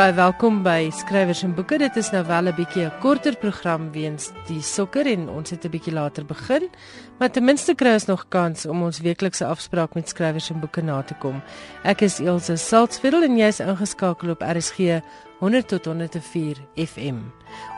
Baie 0.00 0.14
welkom 0.16 0.62
by 0.64 0.86
Skrywers 0.96 1.42
en 1.44 1.50
Boeke. 1.52 1.76
Dit 1.76 1.98
is 2.00 2.08
nou 2.08 2.22
wel 2.24 2.48
'n 2.48 2.54
bietjie 2.56 2.86
'n 2.86 3.00
korter 3.00 3.36
program 3.36 3.92
weens 3.92 4.30
die 4.46 4.62
sokker 4.62 5.06
en 5.06 5.28
ons 5.28 5.50
het 5.50 5.64
'n 5.64 5.70
bietjie 5.70 5.92
later 5.92 6.24
begin, 6.24 6.70
maar 7.18 7.30
ten 7.30 7.44
minste 7.44 7.74
kry 7.74 7.92
ons 7.92 8.06
nog 8.06 8.28
kans 8.28 8.66
om 8.66 8.82
ons 8.82 9.00
weeklikse 9.00 9.44
afspraak 9.44 9.94
met 9.94 10.08
Skrywers 10.08 10.50
en 10.50 10.60
Boeke 10.60 10.82
na 10.82 11.02
te 11.02 11.14
kom. 11.14 11.42
Ek 11.84 12.00
is 12.00 12.18
Elsje 12.18 12.56
Salzveld 12.56 13.24
en 13.24 13.36
jy's 13.36 13.60
ingeskakel 13.60 14.30
op 14.30 14.42
RSG 14.42 15.02
100 15.38 15.68
tot 15.68 15.84
104 15.84 16.56
FM. 16.76 17.18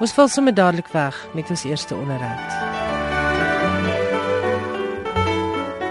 Ons 0.01 0.13
val 0.13 0.29
sommer 0.29 0.55
dadelik 0.55 0.89
weg 0.93 1.29
met 1.35 1.51
ons 1.51 1.65
eerste 1.65 1.95
onderhoud. 1.95 2.92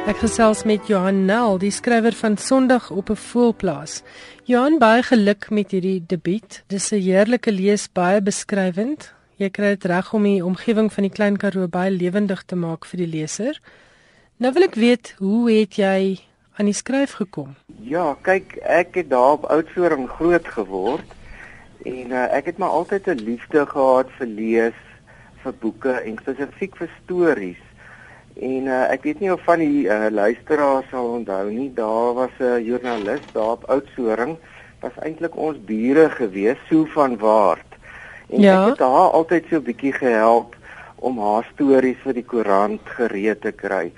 Ek 0.10 0.18
gesels 0.18 0.64
met 0.66 0.88
Johan 0.90 1.28
Nel, 1.28 1.60
die 1.62 1.70
skrywer 1.70 2.16
van 2.18 2.34
Sondag 2.38 2.90
op 2.90 3.10
'n 3.10 3.16
voelplaas. 3.16 4.02
Johan, 4.50 4.80
baie 4.80 5.04
geluk 5.04 5.50
met 5.50 5.72
hierdie 5.72 6.04
debuut. 6.08 6.64
Dis 6.68 6.92
'n 6.92 7.00
heerlike 7.00 7.52
lees, 7.52 7.88
baie 7.88 8.22
beskrywend. 8.22 9.14
Jy 9.38 9.50
kry 9.50 9.70
dit 9.78 9.86
reg 9.86 10.14
om 10.14 10.24
die 10.24 10.46
omgewing 10.46 10.94
van 10.94 11.04
die 11.04 11.12
Klein 11.12 11.38
Karoo 11.38 11.68
baie 11.68 11.92
lewendig 11.92 12.44
te 12.44 12.56
maak 12.56 12.86
vir 12.86 12.98
die 12.98 13.08
leser. 13.08 13.62
Nou 14.38 14.52
wil 14.54 14.64
ek 14.64 14.76
weet, 14.76 15.16
hoe 15.20 15.52
het 15.52 15.76
jy 15.76 16.20
aan 16.58 16.66
die 16.66 16.74
skryf 16.74 17.12
gekom? 17.12 17.56
Ja, 17.80 18.18
kyk, 18.22 18.58
ek 18.64 18.96
het 18.96 19.10
daar 19.10 19.32
op 19.32 19.46
Oudtshoorn 19.46 20.08
groot 20.08 20.48
geword 20.48 21.06
en 21.86 22.12
uh, 22.12 22.34
ek 22.34 22.46
het 22.46 22.58
maar 22.58 22.70
altyd 22.70 23.08
'n 23.08 23.24
liefde 23.24 23.66
gehad 23.66 24.10
vir 24.18 24.28
lees, 24.28 24.80
vir 25.44 25.54
boeke 25.54 25.92
en 25.92 26.18
spesifiek 26.18 26.76
vir 26.76 26.90
stories. 27.04 27.71
En 28.42 28.70
uh, 28.70 28.86
ek 28.90 29.04
weet 29.06 29.20
nie 29.22 29.32
of 29.34 29.44
van 29.46 29.62
die 29.62 29.86
uh, 29.86 30.08
luisteraars 30.10 30.88
sal 30.90 31.12
onthou 31.20 31.44
nie, 31.52 31.70
daar 31.78 32.14
was 32.18 32.34
'n 32.40 32.64
joernalis 32.66 33.22
daar 33.34 33.58
op 33.58 33.68
Oudtshoorn, 33.70 34.38
was 34.82 34.98
eintlik 35.06 35.36
ons 35.38 35.58
bure 35.66 36.10
gewees, 36.10 36.58
Sue 36.68 36.88
van 36.94 37.18
Waart. 37.18 37.78
En 38.30 38.42
ja. 38.42 38.56
ek 38.64 38.70
het 38.70 38.80
haar 38.80 39.14
altyd 39.14 39.46
so 39.50 39.56
'n 39.62 39.68
bietjie 39.70 39.94
gehelp 39.94 40.56
om 40.96 41.20
haar 41.20 41.46
stories 41.54 42.02
vir 42.04 42.14
die 42.14 42.26
koerant 42.26 42.82
gereed 42.98 43.42
te 43.42 43.52
kry. 43.52 43.92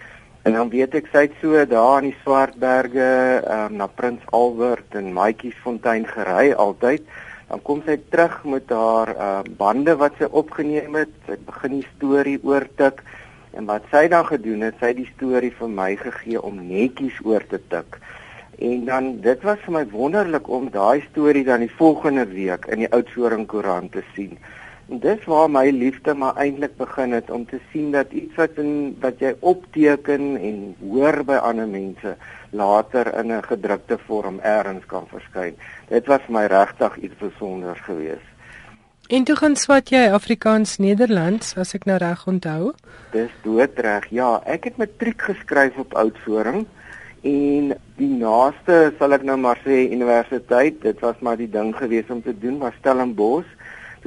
En 0.43 0.53
dan 0.53 0.69
weet 0.69 0.95
ek 0.95 1.07
sy 1.11 1.27
het 1.27 1.35
so 1.39 1.65
daar 1.65 2.03
in 2.03 2.09
die 2.11 2.19
Swartberge 2.23 3.43
um, 3.47 3.77
na 3.79 3.87
Prins 3.87 4.23
Albert 4.35 4.95
en 4.99 5.13
Maatjiesfontein 5.15 6.03
gery 6.07 6.51
altyd. 6.51 7.05
Dan 7.47 7.61
kom 7.63 7.83
sy 7.85 7.95
terug 8.11 8.43
met 8.43 8.67
haar 8.67 9.15
uh, 9.15 9.41
bande 9.57 9.95
wat 9.95 10.19
sy 10.19 10.27
opgeneem 10.27 10.95
het. 10.99 11.13
Sy 11.27 11.37
begin 11.47 11.77
die 11.79 11.87
storie 11.95 12.39
oortik. 12.43 13.03
En 13.53 13.65
wat 13.69 13.85
sy 13.91 14.07
dan 14.09 14.25
gedoen 14.25 14.65
het, 14.65 14.79
sy 14.79 14.91
het 14.93 14.97
die 14.97 15.11
storie 15.13 15.51
vir 15.53 15.69
my 15.69 15.91
gegee 15.99 16.41
om 16.41 16.57
netjies 16.67 17.19
oor 17.25 17.45
te 17.49 17.59
tik. 17.69 17.99
En 18.57 18.85
dan 18.85 19.09
dit 19.21 19.45
was 19.45 19.61
vir 19.65 19.75
my 19.77 19.83
wonderlik 19.91 20.49
om 20.49 20.71
daai 20.73 21.03
storie 21.11 21.45
dan 21.45 21.65
die 21.65 21.75
volgende 21.77 22.25
week 22.31 22.65
in 22.73 22.81
die 22.85 22.89
Oudtshoorn 22.89 23.45
koerant 23.45 23.91
te 23.93 24.03
sien. 24.15 24.37
En 24.89 24.99
dis 24.99 25.25
waar 25.29 25.49
my 25.49 25.69
liefde 25.69 26.13
maar 26.13 26.35
eintlik 26.41 26.75
begin 26.77 27.13
het 27.15 27.29
om 27.31 27.45
te 27.45 27.59
sien 27.71 27.91
dat 27.91 28.11
iets 28.11 28.35
wat 28.35 28.57
in 28.61 28.97
wat 29.05 29.21
jy 29.21 29.35
opteken 29.39 30.35
en 30.37 30.59
hoor 30.81 31.21
by 31.23 31.37
ander 31.39 31.69
mense 31.69 32.17
later 32.51 33.13
in 33.19 33.31
'n 33.31 33.43
gedrukte 33.43 33.97
vorm 34.07 34.39
eers 34.43 34.85
kan 34.85 35.07
verskyn. 35.07 35.55
Dit 35.87 36.07
was 36.07 36.21
vir 36.25 36.33
my 36.33 36.45
regtig 36.45 36.97
iets 36.97 37.17
besonders 37.17 37.79
geweest. 37.79 38.32
En 39.07 39.23
toe 39.27 39.35
gaan 39.35 39.55
swat 39.59 39.89
jy 39.91 40.05
Afrikaans 40.15 40.77
Nederlands 40.79 41.57
as 41.59 41.73
ek 41.75 41.83
nou 41.89 41.97
reg 41.99 42.21
onthou. 42.29 42.69
Dis 43.11 43.33
doodreg. 43.43 44.05
Ja, 44.15 44.37
ek 44.47 44.69
het 44.69 44.79
matriek 44.79 45.25
geskryf 45.27 45.75
op 45.81 45.91
Oudtshoorn 45.99 46.63
en 47.27 47.73
die 47.99 48.07
naaste 48.07 48.93
sal 48.99 49.15
ek 49.15 49.25
nou 49.27 49.35
maar 49.43 49.59
sê 49.65 49.81
universiteit, 49.91 50.79
dit 50.87 51.03
was 51.03 51.19
maar 51.19 51.35
die 51.39 51.49
ding 51.51 51.75
gewees 51.75 52.07
om 52.15 52.23
te 52.23 52.31
doen 52.31 52.61
was 52.63 52.79
Stellenbosch. 52.79 53.51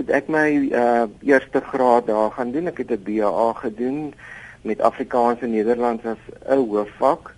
Toe 0.01 0.09
ek 0.17 0.33
my 0.33 0.49
uh 0.73 1.05
eerste 1.29 1.61
graad 1.61 2.09
daar 2.09 2.33
gaan 2.33 2.57
doen, 2.57 2.73
ek 2.73 2.81
het 2.81 2.97
'n 2.97 3.05
BA 3.05 3.53
gedoen 3.61 4.15
met 4.65 4.81
Afrikaans 4.81 5.45
en 5.45 5.53
Nederlands 5.53 6.05
as 6.05 6.23
'n 6.49 6.69
hoofvak. 6.73 7.35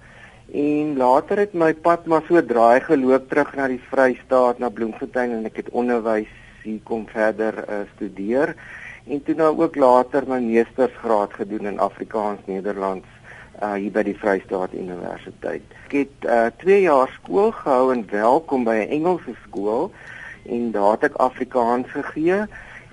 En 0.54 0.96
later 0.96 1.38
het 1.38 1.54
my 1.54 1.74
pad 1.74 2.06
maar 2.06 2.22
so 2.28 2.38
draai 2.38 2.80
geloop 2.80 3.28
terug 3.28 3.54
na 3.54 3.66
die 3.66 3.82
Vrystaat, 3.90 4.58
na 4.58 4.68
Bloemfontein 4.68 5.32
en 5.32 5.44
ek 5.44 5.56
het 5.56 5.70
onderwys 5.70 6.30
hier 6.68 6.84
kom 6.84 7.06
verder 7.08 7.64
uh, 7.64 7.80
studeer. 7.94 8.54
En 9.08 9.22
toe 9.24 9.34
nou 9.34 9.52
ook 9.62 9.76
later 9.76 10.26
my 10.28 10.40
meestersgraad 10.44 11.34
gedoen 11.40 11.66
in 11.70 11.80
Afrikaans 11.80 12.44
Nederlands 12.44 13.06
uh, 13.62 13.72
hier 13.80 13.92
by 13.94 14.04
die 14.04 14.16
Vrystaat 14.18 14.74
Universiteit. 14.76 15.64
Ek 15.88 15.96
het 15.96 16.28
2 16.64 16.76
uh, 16.76 16.82
jaar 16.84 17.12
skool 17.16 17.54
gehou 17.56 17.92
en 17.94 18.04
welkom 18.10 18.66
by 18.68 18.76
'n 18.84 18.92
Engelse 19.00 19.34
skool 19.46 19.88
en 20.44 20.70
daar 20.76 20.98
het 20.98 21.08
ek 21.10 21.20
Afrikaans 21.24 21.88
gegee. 21.96 22.44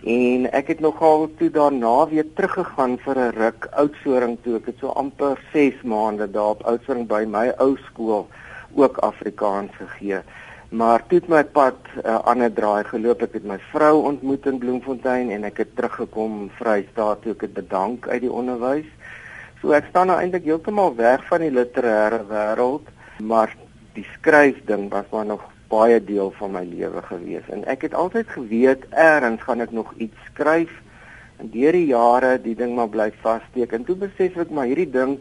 En 0.05 0.47
ek 0.51 0.67
het 0.67 0.79
nogal 0.79 1.27
toe 1.37 1.49
daarna 1.49 2.07
weer 2.07 2.27
teruggegaan 2.37 2.97
vir 3.03 3.19
'n 3.19 3.35
ruk 3.35 3.67
Oudtshoorn 3.71 4.37
toe. 4.41 4.55
Ek 4.55 4.65
het 4.71 4.79
so 4.79 4.95
amper 4.95 5.39
6 5.51 5.83
maande 5.83 6.31
daar 6.31 6.55
op 6.55 6.63
Oudtshoorn 6.63 7.07
by 7.07 7.25
my 7.27 7.51
ou 7.57 7.75
skool 7.91 8.27
ook 8.75 8.97
Afrikaans 8.97 9.71
gegee 9.75 10.23
maar 10.69 11.03
toe 11.07 11.19
het 11.19 11.27
my 11.27 11.43
pad 11.43 11.75
'n 11.95 12.07
uh, 12.07 12.19
ander 12.23 12.53
draai 12.53 12.83
geloop. 12.83 13.21
Ek 13.21 13.33
het 13.33 13.43
my 13.43 13.59
vrou 13.71 14.03
ontmoet 14.03 14.45
in 14.45 14.57
Bloemfontein 14.57 15.31
en 15.31 15.43
ek 15.43 15.57
het 15.57 15.75
teruggekom 15.75 16.49
Vrystaat 16.59 17.21
toe 17.21 17.31
ek 17.31 17.41
het 17.41 17.53
bedank 17.53 18.07
uit 18.07 18.21
die 18.21 18.31
onderwys. 18.31 18.89
So 19.61 19.71
ek 19.71 19.85
staan 19.89 20.07
nou 20.07 20.19
eintlik 20.19 20.43
heeltemal 20.43 20.95
weg 20.95 21.25
van 21.27 21.39
die 21.41 21.51
literêre 21.51 22.25
wêreld, 22.27 22.87
maar 23.23 23.55
die 23.93 24.07
skryfding 24.17 24.89
was 24.89 25.05
maar 25.11 25.25
nog 25.25 25.43
baie 25.67 26.03
deel 26.03 26.33
van 26.37 26.51
my 26.51 26.63
lewe 26.63 27.01
gewees 27.01 27.47
en 27.49 27.63
ek 27.65 27.81
het 27.81 27.93
altyd 27.93 28.27
geweet 28.29 28.83
eers 28.91 29.41
gaan 29.41 29.61
ek 29.61 29.71
nog 29.71 29.93
iets 29.97 30.17
skryf 30.31 30.71
en 31.41 31.49
deur 31.49 31.71
die 31.71 31.87
jare 31.89 32.35
die 32.41 32.55
ding 32.55 32.75
maar 32.75 32.91
bly 32.91 33.11
vassteek 33.23 33.73
en 33.73 33.83
toe 33.87 33.95
besef 33.95 34.37
ek 34.37 34.53
maar 34.53 34.69
hierdie 34.69 34.91
ding 34.91 35.17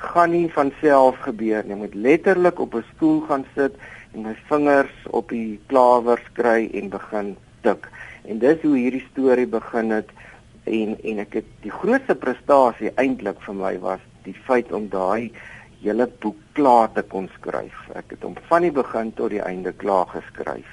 gaan 0.00 0.30
nie 0.32 0.48
van 0.52 0.70
self 0.80 1.18
gebeur 1.26 1.64
nie. 1.64 1.74
Jy 1.74 1.78
moet 1.82 1.94
letterlik 1.94 2.60
op 2.60 2.74
'n 2.74 2.84
stoel 2.94 3.20
gaan 3.28 3.44
sit 3.54 3.74
en 4.14 4.22
my 4.22 4.34
vingers 4.48 5.06
op 5.10 5.28
die 5.28 5.60
klawers 5.66 6.24
kry 6.32 6.70
en 6.74 6.90
begin 6.90 7.36
tik. 7.62 7.88
En 8.24 8.38
dis 8.38 8.62
hoe 8.62 8.76
hierdie 8.76 9.04
storie 9.10 9.46
begin 9.46 9.90
het 9.90 10.10
en 10.64 10.96
en 11.04 11.22
ek 11.24 11.40
het 11.40 11.48
die 11.64 11.72
grootste 11.72 12.14
prestasie 12.14 12.92
eintlik 12.96 13.40
vir 13.46 13.54
my 13.54 13.78
was 13.78 14.02
die 14.26 14.36
feit 14.46 14.72
om 14.72 14.88
daai 14.92 15.30
hele 15.80 16.06
boek 16.20 16.36
klaar 16.52 16.90
te 16.92 17.02
kon 17.02 17.30
skryf. 17.38 17.76
Ek 17.96 18.12
het 18.12 18.26
hom 18.26 18.36
van 18.50 18.66
die 18.66 18.74
begin 18.74 19.14
tot 19.16 19.32
die 19.32 19.42
einde 19.42 19.72
klaar 19.72 20.06
geskryf. 20.12 20.68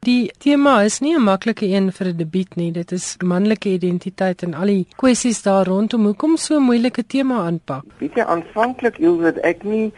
Die 0.00 0.30
tema 0.40 0.82
is 0.82 1.00
nie 1.00 1.14
'n 1.14 1.22
maklike 1.22 1.66
een 1.66 1.92
vir 1.92 2.06
'n 2.06 2.16
debuut 2.16 2.56
nie. 2.56 2.72
Dit 2.72 2.92
is 2.92 3.16
manlike 3.22 3.68
identiteit 3.68 4.42
en 4.42 4.54
al 4.54 4.66
die 4.66 4.86
kwessies 4.96 5.42
daar 5.42 5.66
rondom. 5.66 6.04
Hoekom 6.04 6.36
so 6.36 6.56
'n 6.56 6.62
moeilike 6.62 7.06
tema 7.06 7.36
aanpak? 7.46 7.84
Weet 7.98 8.14
jy 8.14 8.24
aanvanklik 8.24 8.96
hield 8.96 9.38
ek 9.38 9.62
nie 9.64 9.92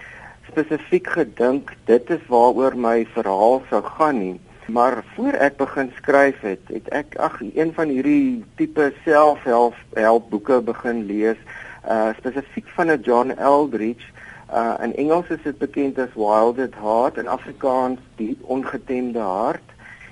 spesifiek 0.52 1.08
gedink 1.16 1.72
dit 1.88 2.10
is 2.12 2.24
waaroor 2.28 2.76
my 2.76 3.06
verhaal 3.14 3.62
sou 3.70 3.80
gaan 3.96 4.18
nie. 4.20 4.40
Maar 4.72 5.00
voor 5.14 5.34
ek 5.42 5.56
begin 5.56 5.90
skryf 5.96 6.40
het, 6.44 6.68
het 6.70 6.88
ek 6.94 7.16
ag 7.16 7.40
een 7.42 7.72
van 7.74 7.90
hierdie 7.90 8.44
tipe 8.60 8.92
selfhelp 9.04 9.78
help 9.96 10.28
boeke 10.30 10.60
begin 10.64 11.02
lees, 11.08 11.40
uh 11.88 12.12
spesifiek 12.20 12.68
van 12.76 12.92
'n 12.92 13.00
John 13.02 13.34
Eldridge. 13.36 14.12
Uh 14.52 14.76
in 14.84 14.94
Engels 14.94 15.32
is 15.34 15.42
dit 15.42 15.58
bekend 15.58 15.98
as 15.98 16.14
Wild 16.14 16.58
at 16.58 16.76
Heart 16.76 17.18
en 17.18 17.26
Afrikaans 17.26 17.98
Die 18.16 18.36
Ongetemde 18.42 19.18
Hart. 19.18 19.68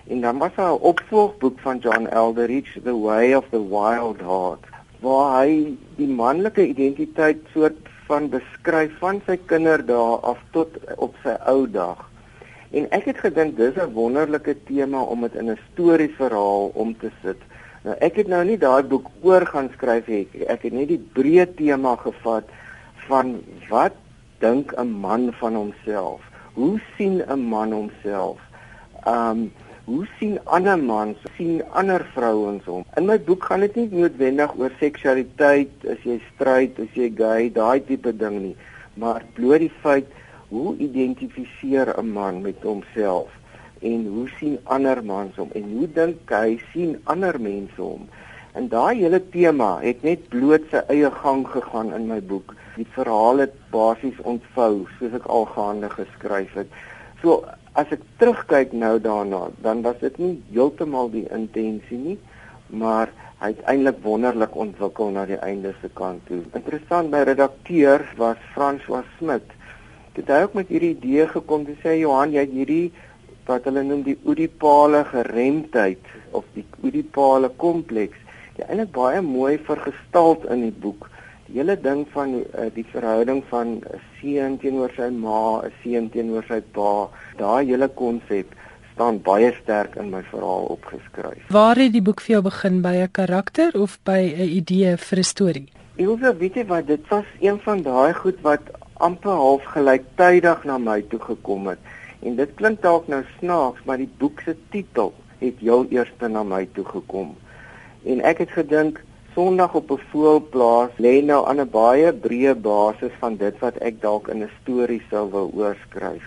En 0.09 0.21
dan 0.21 0.39
was 0.39 0.55
daar 0.57 0.73
'n 0.73 0.83
opvolgboek 0.93 1.61
van 1.61 1.79
John 1.79 2.07
Eldridge, 2.07 2.83
The 2.83 2.99
Way 2.99 3.35
of 3.35 3.45
the 3.51 3.69
Wild 3.69 4.21
Heart, 4.21 4.65
waar 5.01 5.41
hy 5.41 5.77
die 5.97 6.09
manlike 6.09 6.67
identiteit 6.67 7.39
soort 7.53 7.79
van 8.11 8.29
beskryf 8.33 8.97
van 8.99 9.21
sy 9.27 9.37
kinderdae 9.51 10.19
af 10.33 10.39
tot 10.55 10.79
op 10.99 11.15
sy 11.23 11.37
ou 11.53 11.67
dag. 11.71 12.03
En 12.75 12.87
ek 12.95 13.07
het 13.11 13.23
gedink 13.23 13.57
dis 13.59 13.79
'n 13.79 13.95
wonderlike 13.95 14.55
tema 14.67 15.03
om 15.03 15.23
dit 15.27 15.35
in 15.35 15.51
'n 15.51 15.59
storieverhaal 15.73 16.71
om 16.75 16.95
te 16.99 17.11
sit. 17.23 17.41
Nou 17.85 17.97
ek 18.01 18.17
het 18.17 18.29
nou 18.29 18.45
nie 18.45 18.59
daai 18.59 18.83
boek 18.83 19.07
oor 19.23 19.47
gaan 19.47 19.71
skryf 19.73 20.07
nie. 20.07 20.29
Ek 20.47 20.63
het 20.63 20.73
net 20.73 20.89
die 20.89 21.03
breë 21.15 21.47
tema 21.57 21.97
gevat 21.97 22.45
van 23.09 23.41
wat 23.69 23.93
dink 24.39 24.73
'n 24.73 24.91
man 25.01 25.33
van 25.33 25.55
homself? 25.55 26.21
Hoe 26.55 26.81
sien 26.97 27.23
'n 27.27 27.49
man 27.49 27.73
homself? 27.73 28.39
Um 29.07 29.53
hoe 29.87 30.07
sien 30.19 30.39
ander 30.45 30.79
mans 30.79 31.19
sien 31.37 31.63
ander 31.81 32.05
vrouens 32.15 32.65
hom 32.71 32.85
in 33.01 33.07
my 33.11 33.19
boek 33.29 33.47
gaan 33.49 33.65
dit 33.65 33.77
nie 33.81 33.89
noodwendig 34.03 34.53
oor 34.61 34.73
seksualiteit 34.81 35.87
as 35.95 36.05
jy 36.09 36.19
stryd 36.31 36.81
as 36.85 36.97
jy 36.99 37.09
gay 37.23 37.49
daai 37.61 37.81
tipe 37.89 38.13
ding 38.23 38.37
nie. 38.43 38.57
Maar 39.01 39.25
bloot 39.37 39.63
die 39.65 39.73
feit 39.83 40.09
hoe 40.51 40.77
identifiseer 40.89 41.95
'n 41.99 42.13
man 42.13 42.43
met 42.43 42.63
homself? 42.63 43.31
En 43.81 44.07
hoe 44.15 44.29
sien 44.39 44.59
ander 44.65 45.05
mans 45.05 45.37
hom 45.37 45.51
en 45.55 45.71
hoe 45.77 45.89
dink 46.01 46.31
hy 46.31 46.59
sien 46.73 46.99
ander 47.05 47.41
mense 47.41 47.81
hom 47.81 48.09
en 48.55 48.69
daai 48.69 48.97
hele 48.99 49.21
tema 49.33 49.71
het 49.83 50.03
net 50.03 50.29
bloot 50.29 50.65
sy 50.71 50.83
eie 50.95 51.11
gang 51.23 51.47
gegaan 51.47 51.93
in 51.95 52.09
my 52.09 52.21
boek. 52.33 52.55
Die 52.77 52.87
verhaal 52.97 53.39
het 53.45 53.55
basies 53.71 54.19
ontvou 54.33 54.87
soos 54.99 55.15
ek 55.21 55.27
al 55.27 55.47
gaande 55.55 55.91
geskryf 55.91 56.55
het. 56.59 56.69
So 57.23 57.45
as 57.81 57.93
ek 57.97 58.03
terugkyk 58.21 58.75
nou 58.77 58.99
daarna, 59.01 59.49
dan 59.65 59.81
was 59.87 59.99
dit 60.03 60.17
nie 60.21 60.35
heeltemal 60.53 61.09
die 61.13 61.27
intensie 61.33 61.99
nie, 61.99 62.17
maar 62.69 63.13
hy 63.41 63.55
het 63.55 63.63
eintlik 63.73 64.03
wonderlik 64.05 64.57
ontwikkel 64.65 65.15
na 65.15 65.25
die 65.29 65.39
einde 65.41 65.73
se 65.81 65.89
kant 65.97 66.21
toe. 66.29 66.43
Interessant, 66.59 67.09
my 67.13 67.23
redakteur 67.25 68.05
was 68.21 68.41
François 68.53 69.07
Smit. 69.17 69.47
Dit 70.17 70.29
het 70.29 70.45
ook 70.45 70.59
met 70.59 70.69
hierdie 70.69 70.93
idee 70.99 71.29
gekom 71.31 71.65
te 71.65 71.77
sê 71.81 71.97
Johan, 72.03 72.35
jy 72.37 72.45
hierdie 72.51 72.91
wat 73.49 73.65
hulle 73.67 73.83
noem 73.87 74.03
die 74.07 74.19
Oedipale 74.29 75.01
geremdheid 75.09 76.13
of 76.37 76.45
die 76.55 76.67
Oedipale 76.85 77.49
kompleks. 77.63 78.19
Dit 78.59 78.67
eintlik 78.67 78.93
baie 78.95 79.25
mooi 79.25 79.57
vergestald 79.65 80.45
in 80.53 80.69
die 80.69 80.77
boek 80.85 81.09
hele 81.53 81.77
ding 81.81 82.07
van 82.13 82.35
uh, 82.35 82.69
die 82.75 82.87
verhouding 82.93 83.43
van 83.49 83.69
'n 83.81 84.01
seun 84.21 84.59
teenoor 84.59 84.93
sy 84.97 85.11
ma, 85.11 85.63
'n 85.65 85.73
seun 85.83 86.11
teenoor 86.11 86.45
sy 86.49 86.61
pa, 86.61 87.09
daai 87.37 87.67
hele 87.67 87.89
konsep 87.89 88.55
staan 88.95 89.23
baie 89.23 89.53
sterk 89.63 89.97
in 89.97 90.11
my 90.11 90.23
verhaal 90.23 90.67
opgeskryf. 90.77 91.47
Waar 91.49 91.77
het 91.77 91.93
die 91.93 92.03
boek 92.03 92.21
vir 92.21 92.35
jou 92.35 92.43
begin 92.43 92.83
by 92.83 92.95
'n 93.01 93.11
karakter 93.13 93.71
of 93.75 93.99
by 94.05 94.21
'n 94.37 94.51
idee 94.61 94.97
vir 94.97 95.19
'n 95.19 95.25
storie? 95.25 95.69
Ilse, 95.97 96.37
weet 96.37 96.55
jy 96.55 96.67
wat, 96.67 96.87
dit 96.87 97.09
was 97.09 97.25
een 97.41 97.59
van 97.61 97.83
daai 97.83 98.13
goed 98.15 98.41
wat 98.43 98.61
amper 98.95 99.33
half 99.33 99.65
gelyktydig 99.65 100.65
na 100.65 100.79
my 100.79 101.03
toe 101.03 101.21
gekom 101.21 101.67
het. 101.67 101.79
En 102.23 102.37
dit 102.37 102.51
klink 102.55 102.83
dalk 102.83 103.09
nou 103.09 103.23
snaaks, 103.39 103.81
maar 103.85 103.97
die 103.97 104.11
boek 104.19 104.41
se 104.41 104.57
titel 104.71 105.15
het 105.39 105.55
heel 105.59 105.87
eers 105.91 106.13
na 106.21 106.43
my 106.43 106.69
toe 106.73 106.85
gekom. 106.85 107.37
En 108.05 108.21
ek 108.21 108.39
het 108.39 108.51
gedink 108.51 109.01
Sondag 109.35 109.75
op 109.75 109.91
'n 109.91 110.01
voelplaas 110.11 110.91
lê 110.99 111.23
nou 111.23 111.47
aan 111.47 111.61
'n 111.61 111.71
baie 111.71 112.13
breë 112.13 112.55
basis 112.55 113.13
van 113.19 113.37
dit 113.37 113.59
wat 113.59 113.77
ek 113.79 114.01
dalk 114.03 114.29
in 114.29 114.43
'n 114.43 114.51
storie 114.61 115.03
sou 115.11 115.31
wou 115.31 115.51
oorskryf. 115.55 116.25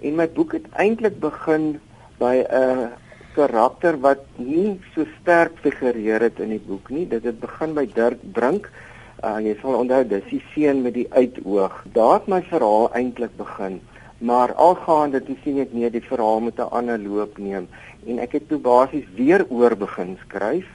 En 0.00 0.14
my 0.14 0.28
boek 0.28 0.52
het 0.52 0.66
eintlik 0.72 1.20
begin 1.20 1.80
by 2.18 2.44
'n 2.48 2.88
karakter 3.34 4.00
wat 4.00 4.22
nie 4.36 4.80
so 4.94 5.04
sterk 5.20 5.52
figureer 5.62 6.20
het 6.20 6.40
in 6.40 6.48
die 6.48 6.64
boek 6.66 6.90
nie. 6.90 7.08
Dit 7.08 7.24
het 7.24 7.40
begin 7.40 7.74
by 7.74 7.86
Dirk 7.94 8.32
Brink. 8.32 8.70
Uh, 9.24 9.38
jy 9.40 9.56
sal 9.60 9.74
onthou 9.74 10.04
dis 10.08 10.24
die 10.30 10.42
seun 10.54 10.82
met 10.82 10.94
die 10.94 11.08
uitoog. 11.10 11.84
Daar 11.92 12.12
het 12.12 12.26
my 12.26 12.42
verhaal 12.42 12.92
eintlik 12.92 13.36
begin. 13.36 13.80
Maar 14.18 14.54
algaande 14.54 15.22
toe 15.22 15.36
sien 15.44 15.58
ek 15.58 15.72
nee, 15.72 15.90
die 15.90 16.08
verhaal 16.08 16.40
moet 16.40 16.58
'n 16.58 16.70
ander 16.70 16.98
loop 16.98 17.38
neem 17.38 17.68
en 18.06 18.18
ek 18.18 18.32
het 18.32 18.48
toe 18.48 18.58
basies 18.58 19.08
weer 19.16 19.46
oor 19.48 19.76
begin 19.76 20.18
skryf 20.26 20.66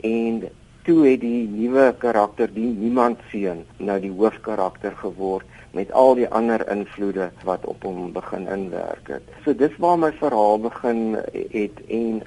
en 0.00 0.42
toe 0.86 1.06
het 1.06 1.20
die 1.20 1.48
nuwe 1.48 1.94
karakter 1.98 2.50
die 2.52 2.68
niemand 2.74 3.20
seun 3.30 3.64
nou 3.78 3.98
die 4.02 4.10
hoofkarakter 4.10 4.96
geword 5.02 5.46
met 5.72 5.92
al 5.92 6.14
die 6.14 6.28
ander 6.28 6.64
invloede 6.70 7.30
wat 7.48 7.64
op 7.64 7.84
hom 7.86 8.10
begin 8.12 8.44
inwerk 8.48 9.08
het. 9.08 9.22
So 9.44 9.54
dis 9.56 9.72
waar 9.80 9.98
my 9.98 10.12
verhaal 10.18 10.60
begin 10.60 11.16
het 11.32 11.80
en 11.88 12.20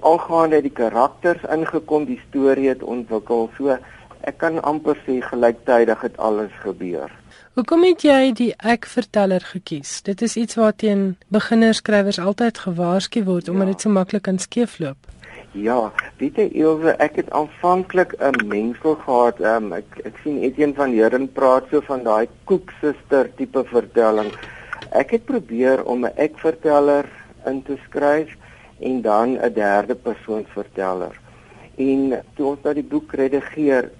algaande 0.00 0.60
die 0.62 0.74
karakters 0.82 1.44
ingekom, 1.48 2.04
die 2.04 2.20
storie 2.28 2.68
het 2.68 2.82
ontwikkel. 2.82 3.48
So 3.56 3.78
ek 4.20 4.36
kan 4.42 4.60
amper 4.68 5.00
sê 5.06 5.20
gelyktydig 5.24 6.04
het 6.04 6.18
alles 6.20 6.52
gebeur. 6.60 7.08
Hoekom 7.56 7.82
het 7.88 8.04
jy 8.04 8.32
die 8.36 8.50
ek 8.58 8.84
verteller 8.86 9.42
gekies? 9.44 10.02
Dit 10.04 10.22
is 10.22 10.36
iets 10.36 10.58
waarteen 10.60 11.16
beginnerskrywers 11.32 12.20
altyd 12.20 12.60
gewaarsku 12.66 13.24
word 13.24 13.48
omdat 13.48 13.66
ja. 13.66 13.72
dit 13.72 13.86
so 13.86 13.96
maklik 13.96 14.28
kan 14.28 14.38
skeefloop. 14.38 15.08
Ja, 15.52 15.90
weet 16.20 16.36
jy 16.38 16.44
Ilse, 16.62 16.92
ek 17.02 17.16
het 17.18 17.30
aanvanklik 17.34 18.12
'n 18.22 18.46
mengsel 18.46 18.94
gehad. 18.94 19.40
Um, 19.40 19.72
ek 19.72 19.98
ek 20.04 20.20
sien 20.22 20.38
Etienne 20.42 20.74
van 20.74 20.92
Heerden 20.94 21.26
praat 21.32 21.66
so 21.70 21.80
van 21.80 22.04
daai 22.04 22.28
koeksuster 22.44 23.34
tipe 23.34 23.64
vertelling. 23.64 24.30
Ek 24.92 25.10
het 25.10 25.24
probeer 25.24 25.82
om 25.84 26.06
'n 26.06 26.14
ek 26.16 26.38
verteller 26.38 27.10
in 27.46 27.62
te 27.62 27.76
skryf 27.88 28.36
en 28.78 29.02
dan 29.02 29.38
'n 29.42 29.52
derde 29.52 29.94
persoon 29.94 30.46
verteller. 30.54 31.18
En 31.76 32.22
toe 32.34 32.46
ons 32.46 32.62
daai 32.62 32.82
boek 32.82 33.12
redigeer, 33.12 33.90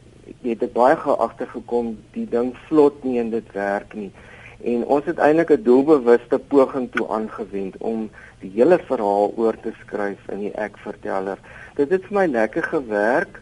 het 0.42 0.62
ek 0.62 0.72
baie 0.72 0.96
geagtergekom 0.96 1.98
die 2.12 2.28
ding 2.30 2.54
vlot 2.68 3.04
nie 3.04 3.18
en 3.18 3.30
dit 3.30 3.52
werk 3.52 3.94
nie. 3.94 4.12
En 4.60 4.84
ons 4.84 5.04
het 5.04 5.18
eintlik 5.18 5.50
'n 5.50 5.62
doelbewuste 5.62 6.38
poging 6.38 6.90
toe 6.92 7.08
aangewend 7.08 7.76
om 7.78 8.10
die 8.40 8.50
hele 8.54 8.78
verhaal 8.78 9.32
oor 9.36 9.56
te 9.60 9.72
skryf 9.80 10.28
in 10.28 10.38
die 10.38 10.54
ek 10.54 10.76
verteller. 10.78 11.38
Dit 11.74 11.90
het 11.90 12.04
vir 12.04 12.14
my 12.18 12.26
lekker 12.26 12.62
gewerk. 12.62 13.40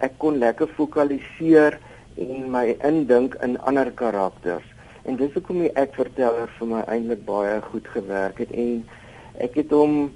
Ek 0.00 0.12
kon 0.16 0.38
lekker 0.38 0.68
fokaliseer 0.68 1.78
en 2.16 2.50
my 2.50 2.76
indink 2.82 3.34
in 3.42 3.58
ander 3.60 3.90
karakters. 3.90 4.66
En 5.02 5.16
dis 5.16 5.32
hoekom 5.32 5.58
die 5.58 5.72
ek 5.74 5.94
verteller 5.94 6.50
vir 6.58 6.68
my 6.68 6.82
eintlik 6.86 7.24
baie 7.24 7.60
goed 7.60 7.88
gewerk 7.88 8.38
het 8.38 8.50
en 8.50 8.84
ek 9.42 9.54
het 9.54 9.70
hom 9.70 10.12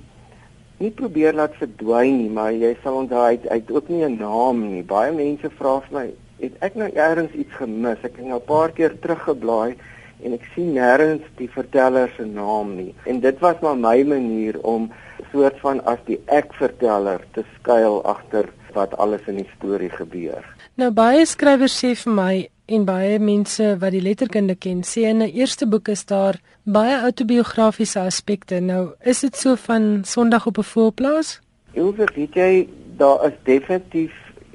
nie 0.78 0.90
probeer 0.90 1.34
laat 1.34 1.54
verdwyn 1.56 2.18
nie, 2.20 2.30
maar 2.30 2.52
jy 2.52 2.76
sal 2.82 3.00
onthou 3.00 3.24
hy 3.24 3.38
het 3.48 3.70
ook 3.70 3.88
nie 3.88 4.04
'n 4.04 4.18
naam 4.20 4.62
nie. 4.70 4.82
Baie 4.82 5.12
mense 5.12 5.50
vra 5.50 5.80
vir 5.80 5.98
my, 5.98 6.06
het 6.40 6.52
ek 6.60 6.74
nou 6.74 6.90
eers 6.94 7.32
iets 7.32 7.54
gemis? 7.54 7.98
Ek 8.04 8.16
het 8.16 8.26
nou 8.26 8.38
'n 8.38 8.46
paar 8.46 8.70
keer 8.70 8.98
teruggeblaai 9.00 9.74
en 10.22 10.32
ek 10.32 10.44
sien 10.54 10.72
nêrens 10.74 11.24
die 11.36 11.48
verteller 11.52 12.10
se 12.16 12.24
naam 12.24 12.74
nie. 12.76 12.94
En 13.04 13.20
dit 13.20 13.38
was 13.44 13.60
maar 13.62 13.76
my 13.76 14.02
manier 14.02 14.58
om 14.62 14.90
soort 15.32 15.60
van 15.60 15.82
as 15.84 16.00
die 16.06 16.18
ek 16.26 16.54
verteller 16.56 17.24
te 17.34 17.44
skuil 17.56 18.02
agter 18.04 18.48
wat 18.76 18.96
alles 19.00 19.24
in 19.30 19.40
die 19.40 19.50
storie 19.56 19.90
gebeur. 19.92 20.44
Nou 20.76 20.90
baie 20.92 21.24
skrywers 21.26 21.76
sê 21.80 21.94
vir 21.96 22.12
my 22.12 22.34
en 22.66 22.84
baie 22.84 23.18
mense 23.22 23.76
wat 23.80 23.94
die 23.94 24.02
letterkunde 24.02 24.56
ken, 24.58 24.82
sê 24.82 25.06
in 25.08 25.22
'n 25.22 25.32
eerste 25.32 25.66
boek 25.66 25.88
is 25.88 26.04
daar 26.04 26.40
baie 26.64 26.96
autobiografiese 27.00 28.00
aspekte. 28.00 28.60
Nou, 28.60 28.94
is 29.04 29.20
dit 29.20 29.36
so 29.36 29.54
van 29.54 30.04
Sondag 30.04 30.46
op 30.46 30.58
'n 30.58 30.62
voelplaas? 30.62 31.40
Ilse, 31.72 32.08
weet 32.14 32.34
jy, 32.34 32.68
daar 32.96 33.26
is 33.26 33.32
definitief 33.44 34.12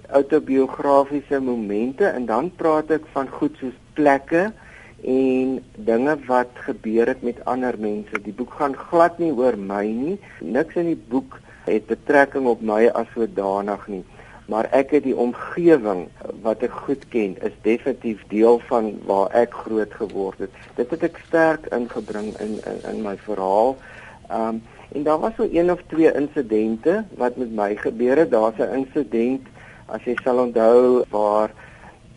autobiografiese 0.10 1.40
momente 1.40 2.06
en 2.06 2.26
dan 2.26 2.52
praat 2.56 2.92
ek 2.92 3.06
van 3.14 3.28
goed 3.28 3.56
soos 3.60 3.78
plekke 3.94 4.52
en 5.04 5.60
dinge 5.76 6.18
wat 6.28 6.50
gebeur 6.66 7.08
het 7.08 7.22
met 7.22 7.46
ander 7.46 7.76
mense. 7.80 8.22
Die 8.22 8.34
boek 8.34 8.54
gaan 8.60 8.76
glad 8.76 9.18
nie 9.20 9.32
oor 9.34 9.58
my 9.58 9.86
nie. 9.86 10.18
Niks 10.40 10.76
in 10.76 10.92
die 10.92 11.00
boek 11.10 11.40
het 11.66 11.86
betrekking 11.90 12.46
op 12.50 12.62
my 12.62 12.88
as 12.98 13.10
sodanig 13.16 13.88
nie. 13.88 14.04
Maar 14.52 14.68
ek 14.76 14.92
het 14.98 15.06
die 15.06 15.16
omgewing 15.16 16.08
wat 16.44 16.64
ek 16.66 16.74
goed 16.86 17.06
ken, 17.14 17.38
is 17.46 17.56
definitief 17.64 18.24
deel 18.34 18.60
van 18.68 18.92
waar 19.08 19.32
ek 19.38 19.54
groot 19.64 19.94
geword 19.96 20.44
het. 20.44 20.62
Dit 20.76 20.92
het 20.92 21.06
ek 21.08 21.22
sterk 21.28 21.70
ingebring 21.72 22.34
in 22.44 22.60
in, 22.68 22.82
in 22.92 23.02
my 23.06 23.16
verhaal. 23.26 23.78
Um 24.30 24.62
en 24.92 25.06
daar 25.08 25.22
was 25.24 25.38
so 25.38 25.48
een 25.48 25.72
of 25.72 25.80
twee 25.88 26.12
insidente 26.14 27.06
wat 27.16 27.38
met 27.40 27.52
my 27.56 27.76
gebeur 27.80 28.18
het. 28.18 28.32
Daar's 28.32 28.60
'n 28.60 28.74
insident 28.84 29.48
as 29.88 30.04
jy 30.04 30.16
sal 30.24 30.40
onthou 30.44 31.04
waar 31.10 31.52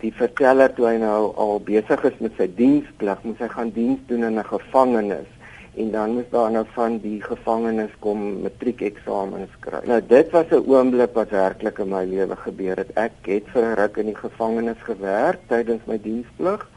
die 0.04 0.12
verteller 0.12 0.73
toe 0.76 0.90
hy 0.90 0.99
nou 1.00 1.32
al 1.40 1.62
besig 1.64 2.04
is 2.11 2.18
met 2.20 2.37
sy 2.37 2.49
diensplig, 2.58 3.23
moet 3.25 3.40
hy 3.40 3.49
gaan 3.54 3.73
diens 3.78 4.02
doen 4.11 4.28
in 4.28 4.38
'n 4.38 4.50
gevangenis 4.50 5.30
en 5.76 5.90
dan 5.90 6.12
moet 6.14 6.30
daar 6.30 6.50
nou 6.54 6.64
van 6.75 6.99
die 7.02 7.20
gevangenes 7.23 7.90
kom 8.00 8.20
matriekeksamen 8.42 9.49
skryf. 9.56 9.87
Nou 9.90 10.00
dit 10.06 10.30
was 10.30 10.46
'n 10.50 10.62
oomblik 10.70 11.14
wat 11.14 11.30
werklik 11.30 11.78
in 11.78 11.88
my 11.88 12.04
lewe 12.04 12.37
gebeur 12.37 12.76
het. 12.76 12.90
Ek 12.96 13.12
het 13.26 13.44
vir 13.52 13.62
'n 13.62 13.75
ruk 13.75 13.96
in 13.96 14.06
die 14.06 14.20
gevangenis 14.26 14.80
gewerk 14.82 15.40
tydens 15.49 15.82
my 15.87 15.99
diensplig. 15.99 16.68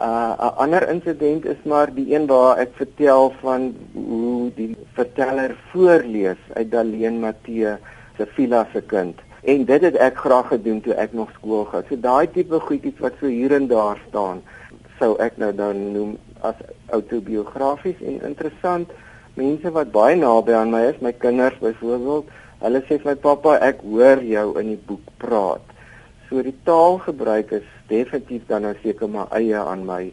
uh, 0.00 0.34
'n 0.38 0.54
ander 0.62 0.88
insident 0.88 1.44
is 1.44 1.62
maar 1.64 1.94
die 1.94 2.14
een 2.14 2.26
waar 2.26 2.58
ek 2.58 2.70
vertel 2.74 3.32
van 3.40 3.74
hoe 3.92 4.50
die 4.54 4.76
verteller 4.92 5.56
voorlees 5.72 6.38
uit 6.54 6.70
Daleen 6.70 7.20
Matthee 7.20 7.76
se 8.16 8.26
Villa 8.26 8.66
se 8.72 8.80
kind 8.80 9.18
en 9.42 9.64
dit 9.64 9.82
het 9.86 9.96
ek 10.02 10.16
graag 10.24 10.48
gedoen 10.52 10.80
toe 10.80 10.94
ek 10.94 11.12
nog 11.12 11.30
skool 11.36 11.64
gaan. 11.70 11.84
So 11.88 11.96
daai 12.00 12.30
tipe 12.32 12.60
goedjies 12.60 12.98
wat 13.02 13.18
so 13.20 13.30
hier 13.30 13.54
en 13.54 13.68
daar 13.70 14.00
staan, 14.08 14.42
sou 14.98 15.14
ek 15.22 15.38
nou 15.38 15.52
dan 15.54 15.92
noem 15.94 16.16
as 16.46 16.58
autobiografies 16.94 18.00
en 18.02 18.20
interessant. 18.26 18.90
Mense 19.38 19.70
wat 19.74 19.92
baie 19.94 20.16
naby 20.18 20.54
aan 20.58 20.72
my 20.74 20.82
is, 20.90 20.98
my 21.04 21.12
kinders 21.14 21.58
byvoorbeeld, 21.62 22.30
hulle 22.64 22.80
sê 22.86 22.98
vir 22.98 23.12
my 23.12 23.18
pappa, 23.22 23.58
ek 23.62 23.84
hoor 23.86 24.22
jou 24.26 24.46
in 24.58 24.72
die 24.72 24.80
boek 24.88 25.12
praat. 25.22 25.74
So 26.28 26.42
die 26.42 26.56
taalgebruik 26.66 27.52
is 27.60 27.68
definitief 27.88 28.48
dan 28.50 28.66
nou 28.66 28.74
seker 28.82 29.08
maar 29.08 29.30
eie 29.38 29.60
aan 29.60 29.86
my, 29.86 30.08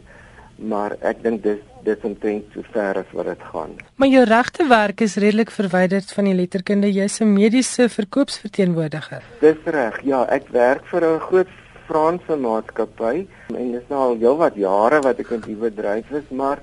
maar 0.56 0.96
ek 1.00 1.22
dink 1.22 1.42
dis 1.42 1.60
dit 1.86 2.04
omtrent 2.04 2.44
so 2.54 2.62
ver 2.74 2.98
as 2.98 3.12
wat 3.14 3.28
dit 3.30 3.42
gaan. 3.52 3.76
Maar 3.96 4.08
jou 4.08 4.24
regte 4.24 4.66
werk 4.68 5.00
is 5.00 5.14
redelik 5.22 5.50
verwyderd 5.54 6.12
van 6.12 6.24
die 6.24 6.34
letterkunde. 6.34 6.90
Jy's 6.92 7.20
'n 7.20 7.32
mediese 7.32 7.88
verkoopsverteenwoordiger. 7.88 9.22
Dis 9.40 9.60
reg. 9.64 10.00
Ja, 10.02 10.26
ek 10.28 10.48
werk 10.50 10.86
vir 10.86 11.04
'n 11.04 11.20
groot 11.20 11.52
Franse 11.86 12.36
maatskappy 12.36 13.26
en 13.54 13.72
dit 13.72 13.80
is 13.80 13.88
nou 13.88 14.00
al 14.00 14.16
heelwat 14.18 14.54
jare 14.54 15.00
wat 15.00 15.18
ek 15.18 15.30
in 15.30 15.40
die 15.40 15.54
bedryf 15.54 16.10
is, 16.10 16.28
maar 16.30 16.58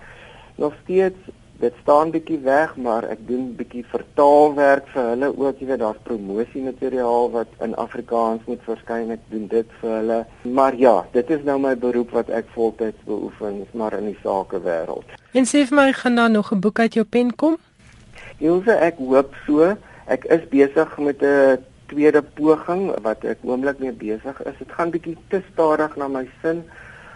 nog 0.56 0.74
steeds 0.84 1.18
dit 1.64 1.76
staan 1.82 2.12
bietjie 2.12 2.40
weg, 2.44 2.76
maar 2.76 3.06
ek 3.08 3.22
doen 3.28 3.52
bietjie 3.58 3.84
vertaalwerk 3.92 4.88
vir 4.92 5.10
hulle 5.14 5.30
ook. 5.32 5.60
Jy 5.62 5.68
weet, 5.70 5.82
daar's 5.82 6.02
promosiemateriaal 6.08 7.30
wat 7.36 7.52
in 7.64 7.76
Afrikaans 7.80 8.44
moet 8.50 8.64
verskyn. 8.68 9.14
Ek 9.16 9.24
doen 9.32 9.48
dit 9.52 9.76
vir 9.82 9.94
hulle. 9.98 10.20
Maar 10.60 10.78
ja, 10.80 10.96
dit 11.16 11.34
is 11.36 11.44
nou 11.48 11.58
my 11.64 11.74
beroep 11.80 12.12
wat 12.18 12.32
ek 12.36 12.52
voltyds 12.56 13.08
beoefen, 13.08 13.64
maar 13.72 13.96
in 14.00 14.12
die 14.12 14.20
sakewêreld. 14.24 15.16
En 15.32 15.48
sê 15.50 15.64
vir 15.70 15.80
my, 15.80 15.88
gaan 16.02 16.20
daar 16.20 16.32
nog 16.32 16.52
'n 16.52 16.60
boek 16.60 16.80
uit 16.80 17.00
jou 17.00 17.06
pen 17.06 17.36
kom? 17.36 17.58
Ilse, 18.40 18.72
ek 18.72 18.98
hoop 18.98 19.36
so. 19.46 19.76
Ek 20.06 20.26
is 20.26 20.44
besig 20.50 20.98
met 20.98 21.24
'n 21.24 21.64
tweede 21.88 22.22
poging 22.22 22.92
wat 23.02 23.24
ek 23.24 23.40
oomblik 23.42 23.80
mee 23.80 23.92
besig 23.92 24.44
is. 24.44 24.58
Dit 24.60 24.72
gaan 24.72 24.92
bietjie 24.92 25.18
te 25.30 25.42
stadig 25.54 25.96
na 25.96 26.08
my 26.08 26.28
sin, 26.42 26.64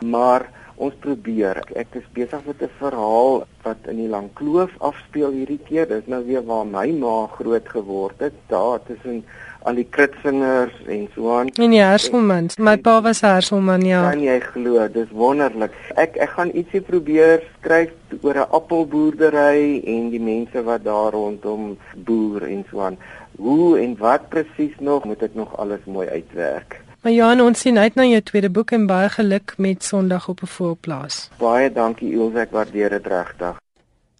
maar 0.05 0.47
ons 0.77 0.93
probeer. 1.01 1.61
Ek 1.75 1.95
is 1.97 2.05
besig 2.13 2.45
met 2.45 2.61
'n 2.61 2.69
verhaal 2.79 3.45
wat 3.63 3.77
in 3.87 3.97
die 3.97 4.09
Langkloof 4.09 4.71
afspeel 4.77 5.31
hierdie 5.31 5.59
keer. 5.67 5.87
Dit 5.87 6.03
is 6.03 6.07
nou 6.07 6.23
weer 6.25 6.45
waar 6.45 6.65
my 6.65 6.91
ma 6.91 7.27
groot 7.27 7.67
geword 7.69 8.19
het, 8.19 8.33
daar 8.47 8.79
tussen 8.85 9.23
al 9.67 9.75
die 9.75 9.87
kritsingers 9.89 10.75
en 10.87 11.07
so 11.15 11.33
aan. 11.35 11.49
En 11.59 11.73
die 11.73 11.81
herselman. 11.81 12.49
My 12.57 12.77
pa 12.77 13.01
was 13.01 13.21
'n 13.21 13.25
herselman, 13.25 13.81
ja. 13.81 14.09
Kan 14.09 14.21
jy 14.21 14.39
glo? 14.39 14.87
Dis 14.87 15.11
wonderlik. 15.11 15.71
Ek 15.95 16.15
ek 16.15 16.29
gaan 16.29 16.51
ietsie 16.53 16.81
probeer 16.81 17.43
skryf 17.59 17.91
oor 18.21 18.35
'n 18.35 18.51
appelboerdery 18.51 19.81
en 19.85 20.09
die 20.09 20.21
mense 20.21 20.63
wat 20.63 20.83
daar 20.83 21.11
rondom 21.11 21.77
boer 21.95 22.43
en 22.43 22.65
so 22.71 22.79
aan. 22.79 22.97
Hoe 23.37 23.79
en 23.79 23.97
wat 23.97 24.29
presies 24.29 24.75
nog 24.79 25.05
moet 25.05 25.21
ek 25.21 25.35
nog 25.35 25.57
alles 25.57 25.83
mooi 25.85 26.07
uitwerk. 26.07 26.86
Maar 27.07 27.15
Johan, 27.15 27.39
ons 27.41 27.59
sien 27.59 27.77
uit 27.79 27.95
na 27.95 28.03
jou 28.03 28.17
tweede 28.19 28.49
boek 28.51 28.73
en 28.75 28.83
baie 28.83 29.07
geluk 29.07 29.53
met 29.63 29.83
Sondag 29.83 30.25
op 30.27 30.41
'n 30.43 30.45
voorplaas. 30.45 31.29
Baie 31.39 31.71
dankie 31.71 32.11
Ilse, 32.11 32.39
ek 32.39 32.51
waardeer 32.51 32.89
dit 32.89 33.07
regtig. 33.07 33.55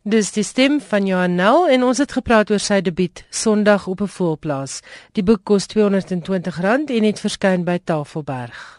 Dis 0.03 0.31
die 0.31 0.43
stem 0.43 0.79
van 0.81 1.05
Johan 1.05 1.35
Nel 1.35 1.67
en 1.67 1.83
ons 1.83 1.97
het 1.97 2.11
gepraat 2.11 2.51
oor 2.51 2.59
sy 2.59 2.81
debuut 2.81 3.25
Sondag 3.29 3.87
op 3.87 4.01
'n 4.01 4.07
voorplaas. 4.07 4.79
Die 5.11 5.23
boek 5.23 5.43
kos 5.43 5.67
R220 5.67 6.89
en 6.89 7.03
het 7.03 7.19
verskyn 7.19 7.63
by 7.63 7.77
Tafelberg. 7.83 8.76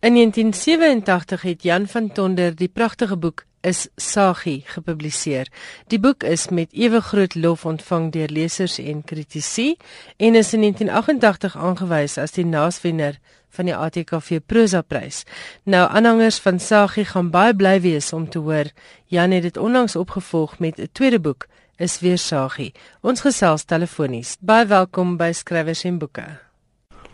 In 0.00 0.12
1987 0.12 1.42
het 1.42 1.62
Jan 1.62 1.86
van 1.86 2.12
Tonder 2.12 2.56
die 2.56 2.68
pragtige 2.68 3.16
boek 3.16 3.44
is 3.60 3.88
Sagie 3.96 4.62
gepubliseer. 4.66 5.48
Die 5.86 5.98
boek 5.98 6.22
is 6.22 6.48
met 6.48 6.72
ewe 6.72 7.00
groot 7.00 7.34
lof 7.34 7.64
ontvang 7.66 8.12
deur 8.12 8.28
lesers 8.30 8.78
en 8.78 9.02
kritici 9.04 9.74
en 10.16 10.34
is 10.38 10.52
in 10.52 10.60
1988 10.60 11.56
aangewys 11.56 12.14
as 12.18 12.30
die 12.36 12.44
naaswenner 12.46 13.18
van 13.50 13.66
die 13.66 13.74
ATKV 13.74 14.38
Prosa 14.46 14.82
Prys. 14.82 15.24
Nou 15.62 15.88
aanhangers 15.90 16.38
van 16.38 16.60
Sagie 16.60 17.04
gaan 17.04 17.30
baie 17.30 17.54
bly 17.54 17.80
wees 17.80 18.12
om 18.12 18.28
te 18.30 18.38
hoor 18.38 18.70
Jan 19.06 19.34
het 19.34 19.42
dit 19.42 19.56
onlangs 19.56 19.96
opgevolg 19.96 20.58
met 20.58 20.78
'n 20.78 20.88
tweede 20.92 21.18
boek 21.20 21.48
is 21.76 21.98
weer 22.00 22.18
Sagie. 22.18 22.72
Ons 23.00 23.20
gesels 23.20 23.64
telefonies. 23.64 24.36
Baie 24.40 24.66
welkom 24.66 25.16
by 25.16 25.32
Skrywers 25.32 25.84
en 25.84 25.98
Boeke. 25.98 26.38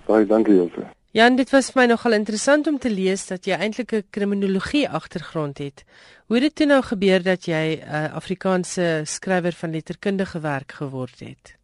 Baie 0.07 0.26
dankie 0.26 0.55
Jose. 0.55 1.04
Jan, 1.14 1.37
dit 1.38 1.47
was 1.54 1.68
vir 1.71 1.78
my 1.78 1.85
nogal 1.92 2.16
interessant 2.16 2.66
om 2.66 2.75
te 2.83 2.90
lees 2.90 3.23
dat 3.28 3.44
jy 3.47 3.54
eintlik 3.54 3.92
'n 3.94 4.02
kriminologie 4.11 4.88
agtergrond 4.88 5.59
het. 5.59 5.85
Hoe 6.26 6.37
het 6.37 6.42
dit 6.42 6.54
toe 6.54 6.66
nou 6.66 6.83
gebeur 6.83 7.23
dat 7.23 7.47
jy 7.47 7.78
'n 7.78 7.87
uh, 7.87 8.14
Afrikaanse 8.14 9.02
skrywer 9.04 9.52
van 9.52 9.71
letterkundige 9.71 10.40
werk 10.40 10.73
geword 10.73 11.21
het? 11.21 11.54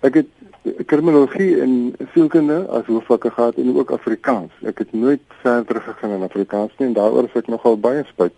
Ek 0.00 0.14
het 0.14 0.28
kriminologie 0.86 1.60
en 1.60 1.96
sielkunde 2.12 2.66
as 2.68 2.84
hoofvakke 2.84 3.30
gehad 3.30 3.54
en 3.56 3.76
ook 3.76 3.90
Afrikaans. 3.90 4.52
Ek 4.62 4.78
het 4.78 4.92
nooit 4.92 5.22
verder 5.40 5.80
gegaan 5.80 6.10
in 6.10 6.22
Afrikaans 6.22 6.72
nie 6.78 6.88
en 6.88 6.92
daaroor 6.92 7.24
is 7.24 7.34
ek 7.34 7.46
nogal 7.46 7.80
baie 7.80 8.04
spyt. 8.04 8.34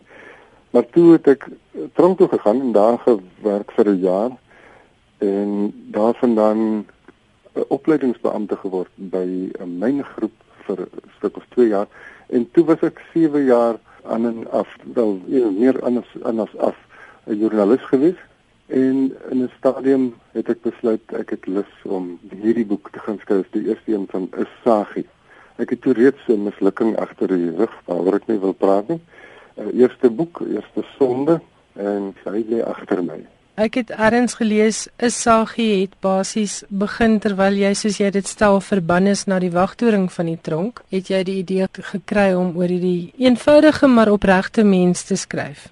Maar 0.70 0.86
toe 0.90 1.12
het 1.12 1.26
ek 1.26 1.48
tronk 1.94 2.18
toe 2.18 2.28
gegaan 2.28 2.60
en 2.60 2.72
daar 2.72 2.98
gewerk 2.98 3.72
vir 3.72 3.88
'n 3.88 3.98
jaar 3.98 4.30
en 5.18 5.74
daarvandaan 5.90 6.86
'n 7.56 7.64
opleidingsbeampte 7.68 8.56
geword 8.56 8.90
by 8.94 9.50
'n 9.58 9.78
myngroep 9.78 10.32
vir 10.67 10.81
'n 10.81 11.11
stuk 11.17 11.37
of 11.37 11.45
2 11.55 11.69
jaar. 11.69 11.87
En 12.29 12.50
toe 12.52 12.64
was 12.64 12.81
ek 12.81 13.00
7 13.12 13.45
jaar 13.45 13.76
aan 14.05 14.26
en 14.26 14.50
af 14.50 14.76
wel 14.95 15.21
ja, 15.26 15.50
meer 15.50 15.83
anders 15.83 16.11
anders 16.23 16.57
af 16.57 16.76
'n 17.26 17.38
joernalis 17.38 17.83
gewees 17.83 18.21
en 18.67 19.17
in 19.31 19.43
'n 19.43 19.50
stadium 19.59 20.14
het 20.33 20.49
ek 20.49 20.62
besluit 20.62 21.12
ek 21.12 21.31
het 21.31 21.47
lus 21.47 21.73
om 21.83 22.19
hierdie 22.43 22.67
boek 22.67 22.90
te 22.90 22.99
gaan 22.99 23.19
skryf 23.19 23.47
die 23.50 23.69
eerste 23.69 23.93
een 23.93 24.07
van 24.11 24.31
Isagie 24.37 25.07
ek 25.57 25.71
het 25.71 25.81
toe 25.81 25.93
reeds 25.93 26.29
'n 26.29 26.43
mislukking 26.43 26.97
agter 26.97 27.29
die 27.29 27.57
rug 27.57 27.75
waaroor 27.85 28.14
ek 28.14 28.26
nie 28.26 28.38
wil 28.38 28.52
praat 28.52 28.88
nie. 28.88 29.00
Uh, 29.57 29.81
eerste 29.81 30.11
boek 30.11 30.40
eerste 30.40 30.83
sonde 30.97 31.40
en 31.73 32.14
hy 32.25 32.45
lê 32.49 32.62
agter 32.64 33.05
my 33.05 33.21
Ek 33.61 33.75
het 33.76 33.90
ergens 33.93 34.35
gelees 34.40 34.88
'n 34.97 35.11
sagie 35.11 35.81
het 35.81 35.95
basies 36.00 36.64
begin 36.69 37.19
terwyl 37.19 37.52
jy 37.52 37.73
soos 37.75 37.99
jy 37.99 38.11
dit 38.11 38.26
stel 38.26 38.61
verbann 38.61 39.07
is 39.07 39.26
na 39.26 39.38
die 39.38 39.50
wagtoring 39.52 40.12
van 40.12 40.26
die 40.26 40.38
tronk. 40.40 40.81
Het 40.88 41.09
jy 41.09 41.23
die 41.25 41.37
idee 41.38 41.67
gekry 41.73 42.33
om 42.33 42.57
oor 42.57 42.69
hierdie 42.69 43.12
eenvoudige 43.19 43.87
maar 43.87 44.09
opregte 44.09 44.64
mens 44.64 45.02
te 45.02 45.17
skryf? 45.17 45.69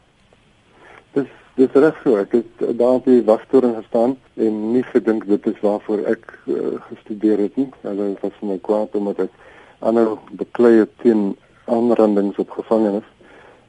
Dis 1.15 1.31
dis 1.55 1.73
reg 1.73 1.97
so. 2.05 2.17
Ek 2.17 2.33
het 2.33 2.79
daar 2.79 3.01
op 3.01 3.05
die 3.05 3.25
wagtoring 3.25 3.77
gestaan 3.77 4.17
en 4.37 4.73
nie 4.73 4.83
gedink 4.83 5.27
dit 5.27 5.47
is 5.47 5.61
waarvoor 5.61 5.99
ek 5.99 6.39
uh, 6.47 6.55
gestudeer 6.93 7.39
het 7.39 7.57
nie. 7.57 7.71
Hulle 7.83 8.17
was 8.21 8.33
vir 8.41 8.49
my 8.49 8.59
kwaad 8.59 8.93
omdat 8.93 9.19
ek 9.19 9.31
ander 9.79 10.19
beklei 10.31 10.79
het 10.79 10.93
teen 11.01 11.37
aanrandings 11.65 12.37
op 12.37 12.51
gevangenes 12.51 13.09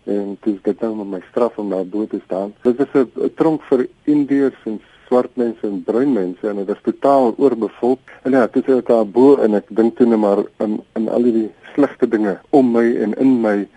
en 0.04 0.38
dis 0.42 0.62
dit 0.62 0.82
nou 0.82 0.96
met 0.96 1.08
my 1.08 1.22
straf 1.30 1.58
om 1.58 1.70
daar 1.70 1.86
bo 1.86 2.06
te 2.06 2.22
staan. 2.26 2.54
Dit 2.64 2.80
is 2.80 2.94
'n 2.94 3.34
tronk 3.36 3.62
vir 3.70 3.88
Indiërs 4.04 4.62
en 4.66 4.82
swart 5.08 5.36
mense 5.36 5.68
en 5.68 5.84
bruin 5.84 6.14
mense 6.14 6.48
en 6.48 6.56
dit 6.56 6.70
is 6.70 6.82
totaal 6.84 7.34
oorbevolk. 7.38 8.00
En 8.24 8.32
ja, 8.32 8.48
dit 8.48 8.68
is 8.68 8.84
daar 8.84 9.06
bo 9.06 9.36
en 9.36 9.54
ek 9.54 9.66
dink 9.70 9.98
toe 9.98 10.08
net 10.08 10.20
maar 10.20 10.44
in 10.58 10.82
in 10.96 11.10
al 11.10 11.24
die 11.24 11.50
slegte 11.74 12.08
dinge 12.08 12.40
om 12.50 12.72
my 12.72 12.86
en 13.04 13.14
in 13.18 13.42
my 13.42 13.68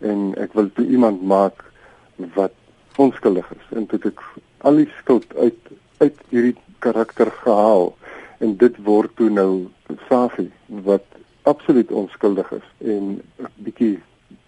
en 0.00 0.34
ek 0.40 0.52
wil 0.52 0.70
toe 0.74 0.86
iemand 0.86 1.22
maak 1.22 1.64
wat 2.34 2.52
onskuldig 2.96 3.46
is 3.56 3.76
en 3.76 3.86
toe 3.86 4.00
ek 4.10 4.20
al 4.68 4.82
die 4.82 4.90
skuld 5.00 5.26
uit 5.36 5.72
uit 6.02 6.20
hierdie 6.30 6.56
karakter 6.84 7.30
gehaal 7.42 7.92
en 8.44 8.56
dit 8.60 8.76
word 8.86 9.14
toe 9.16 9.30
nou 9.30 9.66
Safi 10.08 10.50
wat 10.88 11.04
absoluut 11.48 11.90
onskuldig 11.92 12.50
is 12.58 12.68
en 12.94 13.20
'n 13.20 13.50
bietjie 13.66 13.98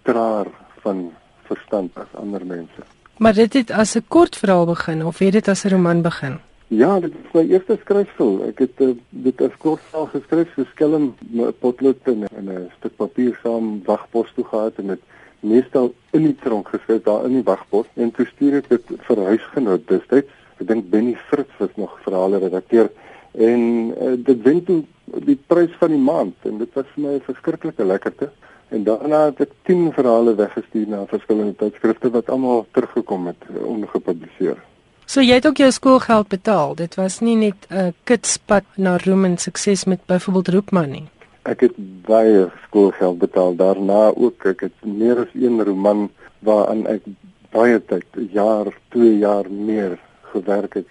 traar 0.09 0.49
van 0.87 1.07
verstand 1.51 1.99
as 2.03 2.13
ander 2.23 2.47
mense. 2.47 2.87
Maar 3.19 3.35
dit 3.35 3.53
het 3.53 3.71
as 3.71 3.97
'n 3.97 4.05
kort 4.09 4.37
verhaal 4.37 4.67
begin 4.67 5.05
of 5.05 5.19
het 5.19 5.33
dit 5.33 5.49
as 5.49 5.65
'n 5.65 5.73
roman 5.75 6.03
begin? 6.03 6.39
Ja, 6.69 7.01
dit 7.01 7.13
is 7.13 7.33
my 7.33 7.45
eerste 7.47 7.79
skryfsel. 7.81 8.43
Ek 8.49 8.59
het 8.59 8.81
uh, 8.83 8.89
dit 9.11 9.41
as 9.41 9.57
kort 9.59 9.81
verhaal 9.89 10.09
geskryf, 10.11 10.49
so 10.55 10.65
skelm 10.75 11.15
potlood 11.61 12.01
en 12.05 12.27
'n 12.27 12.71
stuk 12.79 12.97
papier 12.97 13.39
saam 13.43 13.83
wagpos 13.85 14.33
toe 14.35 14.45
gehad 14.45 14.73
en 14.83 14.87
dit 14.87 15.03
meestal 15.41 15.95
in 16.11 16.23
die 16.23 16.37
tronk 16.43 16.69
geskryf 16.69 17.03
daar 17.03 17.25
in 17.25 17.39
die 17.39 17.47
wagpos 17.47 17.87
en 17.95 18.11
toe 18.11 18.27
stuur 18.27 18.57
ek 18.57 18.69
dit 18.69 18.83
vir 19.09 19.25
huisgenoot 19.31 19.89
destyds. 19.89 20.33
Ek 20.59 20.67
dink 20.67 20.91
Benny 20.91 21.15
Fritz 21.29 21.53
was 21.59 21.75
nog 21.77 21.99
verhale 22.03 22.39
redakteur 22.39 22.91
en 23.33 23.95
uh, 24.03 24.17
dit 24.17 24.43
wen 24.43 24.65
toe 24.65 24.83
die 25.05 25.39
prys 25.47 25.75
van 25.79 25.93
die 25.93 26.03
maand 26.03 26.49
en 26.49 26.59
dit 26.59 26.73
was 26.75 26.87
vir 26.95 27.03
my 27.03 27.15
'n 27.15 27.27
verskriklike 27.31 27.85
lekkerte. 27.85 28.31
En 28.69 28.85
daarna 28.85 29.25
het 29.25 29.41
ek 29.41 29.53
10 29.63 29.93
verhale 29.95 30.35
weggestuur 30.35 30.89
na 30.89 31.05
verskillende 31.07 31.55
tydskrifte 31.57 32.11
wat 32.11 32.31
almal 32.31 32.67
teruggekom 32.71 33.27
het 33.27 33.45
eh, 33.49 33.63
ongepubliseer. 33.63 34.59
So 35.07 35.23
jy 35.23 35.39
het 35.39 35.47
ook 35.47 35.61
jou 35.63 35.71
skoolgeld 35.71 36.29
betaal. 36.29 36.75
Dit 36.75 36.97
was 36.99 37.21
nie 37.21 37.37
net 37.37 37.67
'n 37.71 37.95
kitspad 38.05 38.65
na 38.77 38.97
roem 39.05 39.25
en 39.25 39.39
sukses 39.39 39.85
met 39.85 40.01
byvoorbeeld 40.07 40.49
Roepman 40.49 40.91
nie. 40.91 41.07
Ek 41.43 41.61
het 41.61 41.77
baie 42.03 42.51
skoolgeld 42.67 43.19
betaal 43.19 43.55
daarna 43.55 44.11
ook. 44.15 44.45
Ek 44.45 44.61
het 44.61 44.85
meer 44.85 45.19
as 45.19 45.35
een 45.35 45.63
roman 45.65 46.11
waaraan 46.39 46.87
ek 46.87 47.03
baie 47.51 47.85
tyd, 47.85 48.05
jaar, 48.33 48.67
2 48.89 49.19
jaar 49.19 49.51
meer 49.51 49.99
gewerk 50.33 50.75
het 50.75 50.87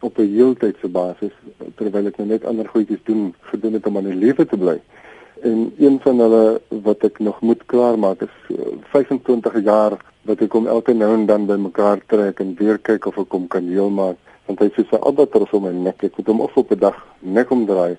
op 0.00 0.18
'n 0.18 0.34
heeltydse 0.34 0.88
basis 0.88 1.32
terwyl 1.76 2.06
ek 2.06 2.16
nou 2.16 2.28
net 2.28 2.44
ander 2.44 2.68
goedjies 2.68 3.04
doen 3.04 3.34
gedoen 3.40 3.72
het 3.72 3.86
om 3.86 3.96
aan 3.96 4.10
die 4.10 4.14
lewe 4.24 4.46
te 4.46 4.56
bly 4.56 4.80
en 5.42 5.72
een 5.78 6.00
van 6.02 6.18
hulle 6.18 6.60
wat 6.68 7.04
ek 7.04 7.18
nog 7.18 7.40
moet 7.40 7.62
klaarmaak 7.66 8.22
is 8.22 8.34
25 8.94 9.54
eh, 9.54 9.64
jaar 9.64 9.98
wat 10.28 10.42
ek 10.44 10.52
hom 10.52 10.68
elke 10.70 10.94
nou 10.94 11.10
en 11.14 11.26
dan 11.26 11.46
bymekaar 11.46 12.02
trek 12.06 12.40
en 12.40 12.54
weer 12.58 12.78
kyk 12.78 13.06
of 13.10 13.18
ek 13.18 13.34
hom 13.34 13.48
kan 13.50 13.66
heel 13.66 13.90
maak 13.90 14.18
want 14.46 14.62
hy 14.62 14.68
sê 14.74 14.84
sy 14.90 14.98
albatros 14.98 15.52
om 15.54 15.66
my 15.66 15.72
nek. 15.72 16.02
Ek 16.02 16.16
moet 16.18 16.30
hom 16.32 16.40
of 16.46 16.56
op 16.58 16.72
'n 16.72 16.78
dag 16.78 16.98
nek 17.20 17.50
omdraai 17.50 17.96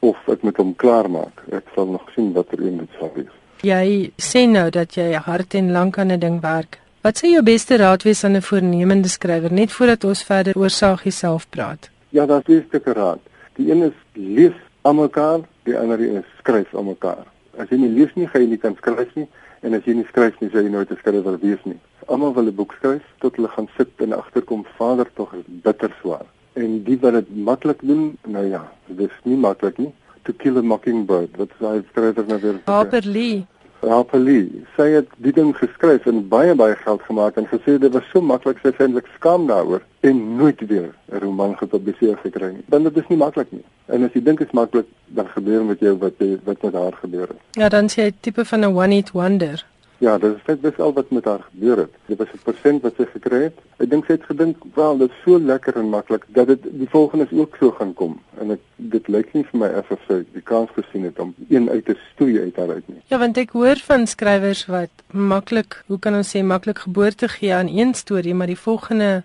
of 0.00 0.16
ek 0.28 0.42
moet 0.42 0.56
hom 0.56 0.74
klaarmaak. 0.76 1.44
Ek 1.50 1.64
sal 1.74 1.86
nog 1.86 2.04
sien 2.14 2.32
wat 2.32 2.52
er 2.52 2.60
een 2.60 2.78
dit 2.78 2.98
sal 2.98 3.10
wees. 3.14 3.34
Jy 3.62 4.12
sê 4.16 4.46
nou 4.48 4.70
dat 4.70 4.94
jy 4.94 5.12
hard 5.14 5.54
en 5.54 5.72
lank 5.72 5.98
aan 5.98 6.12
'n 6.12 6.18
ding 6.18 6.40
werk. 6.40 6.80
Wat 7.02 7.18
sê 7.18 7.32
jou 7.32 7.42
beste 7.42 7.76
raad 7.76 8.02
wees 8.02 8.24
aan 8.24 8.36
'n 8.36 8.42
voornemende 8.42 9.08
skrywer 9.08 9.52
net 9.52 9.72
voordat 9.72 10.04
ons 10.04 10.22
verder 10.22 10.54
oor 10.56 10.70
Sagie 10.70 11.12
self 11.12 11.48
praat? 11.48 11.90
Ja 12.10 12.26
daar's 12.26 12.44
twee 12.44 12.64
stukke 12.68 12.92
raad. 12.92 13.20
Die 13.56 13.70
een 13.70 13.82
is 13.82 13.98
lees 14.12 14.58
aan 14.82 14.96
mekaar, 14.96 15.40
die 15.66 15.76
ander 15.78 16.00
is 16.00 16.26
skryf 16.38 16.74
aan 16.74 16.90
mekaar. 16.90 17.24
As 17.58 17.70
jy 17.70 17.78
nie 17.82 17.92
lees 17.92 18.12
nie, 18.18 18.26
gaan 18.26 18.42
jy 18.42 18.48
nie 18.54 18.60
kan 18.62 18.76
skryf 18.80 19.14
nie 19.18 19.28
en 19.62 19.76
as 19.78 19.86
jy 19.86 19.94
nie 19.94 20.06
skryf 20.08 20.38
nie, 20.40 20.50
sal 20.50 20.66
jy 20.66 20.72
nooit 20.74 20.90
'n 20.90 20.98
skrywer 20.98 21.38
wees 21.38 21.62
nie. 21.64 21.78
Almal 22.08 22.34
wil 22.34 22.48
'n 22.50 22.54
boek 22.54 22.72
skryf 22.78 23.02
tot 23.20 23.36
hulle 23.36 23.48
gaan 23.48 23.68
sit 23.76 23.90
en 23.98 24.12
agterkom 24.12 24.66
vader 24.78 25.06
tog 25.14 25.34
is 25.34 25.46
bitter 25.46 25.94
swaar. 26.00 26.26
En 26.54 26.82
die 26.84 26.98
wat 27.00 27.12
dit 27.12 27.36
maklik 27.36 27.80
doen, 27.80 28.18
nou 28.26 28.46
ja, 28.46 28.72
dit 28.86 29.10
is 29.10 29.18
nie 29.24 29.36
maklik 29.36 29.78
nie. 29.78 29.92
To 30.24 30.32
kill 30.32 30.58
a 30.58 30.62
mockingbird, 30.62 31.36
wat 31.36 31.50
sê 31.58 31.66
hy 31.66 31.82
skrywer 31.90 32.26
nou 32.26 32.38
weer? 32.40 32.60
Harper 32.64 33.06
Lee. 33.06 33.46
Rapoli. 33.82 34.64
Sy 34.76 34.88
het 34.94 35.08
die 35.16 35.32
ding 35.34 35.50
geskryf 35.58 36.06
en 36.06 36.22
baie 36.30 36.54
baie 36.54 36.76
geld 36.84 37.02
gemaak 37.08 37.36
en 37.40 37.48
gesê 37.50 37.78
dit 37.82 37.92
was 37.92 38.06
so 38.12 38.22
maklik 38.22 38.60
sy 38.62 38.70
eintlik 38.78 39.08
skaam 39.16 39.48
daaroor 39.50 39.82
en 40.06 40.36
nooit 40.36 40.60
weer 40.70 40.90
'n 41.10 41.18
roman 41.24 41.56
gepubliseer 41.58 42.16
gekry 42.22 42.52
nie. 42.52 42.64
Want 42.68 42.84
dit 42.84 42.96
is 42.96 43.08
nie 43.08 43.18
maklik 43.18 43.50
nie. 43.52 43.64
En 43.86 44.04
as 44.04 44.12
jy 44.14 44.22
dink 44.22 44.38
dit 44.38 44.48
is 44.48 44.54
maklik, 44.54 44.86
dan 45.06 45.26
gebeur 45.28 45.64
met 45.64 45.80
jou 45.80 45.98
wat 45.98 46.14
wat 46.44 46.62
met 46.62 46.74
haar 46.74 46.94
gebeur 47.00 47.28
het. 47.28 47.40
Ja, 47.50 47.68
dan 47.68 47.88
sê 47.88 48.06
jy 48.06 48.12
tipe 48.20 48.44
van 48.44 48.60
'n 48.60 48.76
one 48.76 48.94
hit 48.94 49.10
wonder. 49.10 49.64
Ja, 50.02 50.18
dit 50.18 50.34
is 50.34 50.42
dit 50.44 50.72
is 50.72 50.78
al 50.82 50.92
wat 50.92 51.10
met 51.10 51.24
haar 51.24 51.44
gebeur 51.50 51.76
het. 51.76 51.92
Dit 52.06 52.18
was 52.18 52.32
'n 52.34 52.42
persent 52.44 52.82
wat 52.82 52.94
sy 52.96 53.04
gekry 53.04 53.42
het. 53.42 53.58
Ek 53.78 53.90
dink 53.90 54.04
sy 54.04 54.12
het 54.12 54.24
gedink, 54.24 54.56
"Wel, 54.74 54.96
dit 54.96 55.10
is 55.10 55.22
so 55.24 55.38
lekker 55.38 55.76
en 55.76 55.88
maklik 55.88 56.24
dat 56.26 56.46
dit 56.46 56.62
die 56.62 56.88
volgende 56.88 57.24
is 57.30 57.38
ook 57.38 57.56
so 57.60 57.70
gaan 57.70 57.94
kom." 57.94 58.20
En 58.40 58.50
ek 58.50 58.60
dit 58.76 59.08
lyk 59.08 59.32
nie 59.32 59.44
vir 59.44 59.60
my 59.60 59.68
asof 59.68 60.00
sy 60.08 60.24
die 60.32 60.42
kans 60.42 60.70
gesien 60.74 61.04
het 61.04 61.18
om 61.18 61.34
een 61.48 61.70
uit 61.70 61.84
te 61.84 61.96
stoei 62.12 62.40
uit 62.40 62.56
haar 62.56 62.68
uit 62.68 62.88
nie. 62.88 63.02
Ja, 63.06 63.18
want 63.18 63.36
ek 63.36 63.50
hoor 63.50 63.76
van 63.76 64.06
skrywers 64.06 64.66
wat 64.66 64.90
maklik, 65.10 65.82
hoe 65.86 65.98
kan 65.98 66.14
ons 66.14 66.36
sê, 66.36 66.42
maklik 66.42 66.78
geboorte 66.78 67.28
gee 67.28 67.54
aan 67.54 67.68
een 67.68 67.94
storie, 67.94 68.34
maar 68.34 68.46
die 68.46 68.58
volgende 68.58 69.22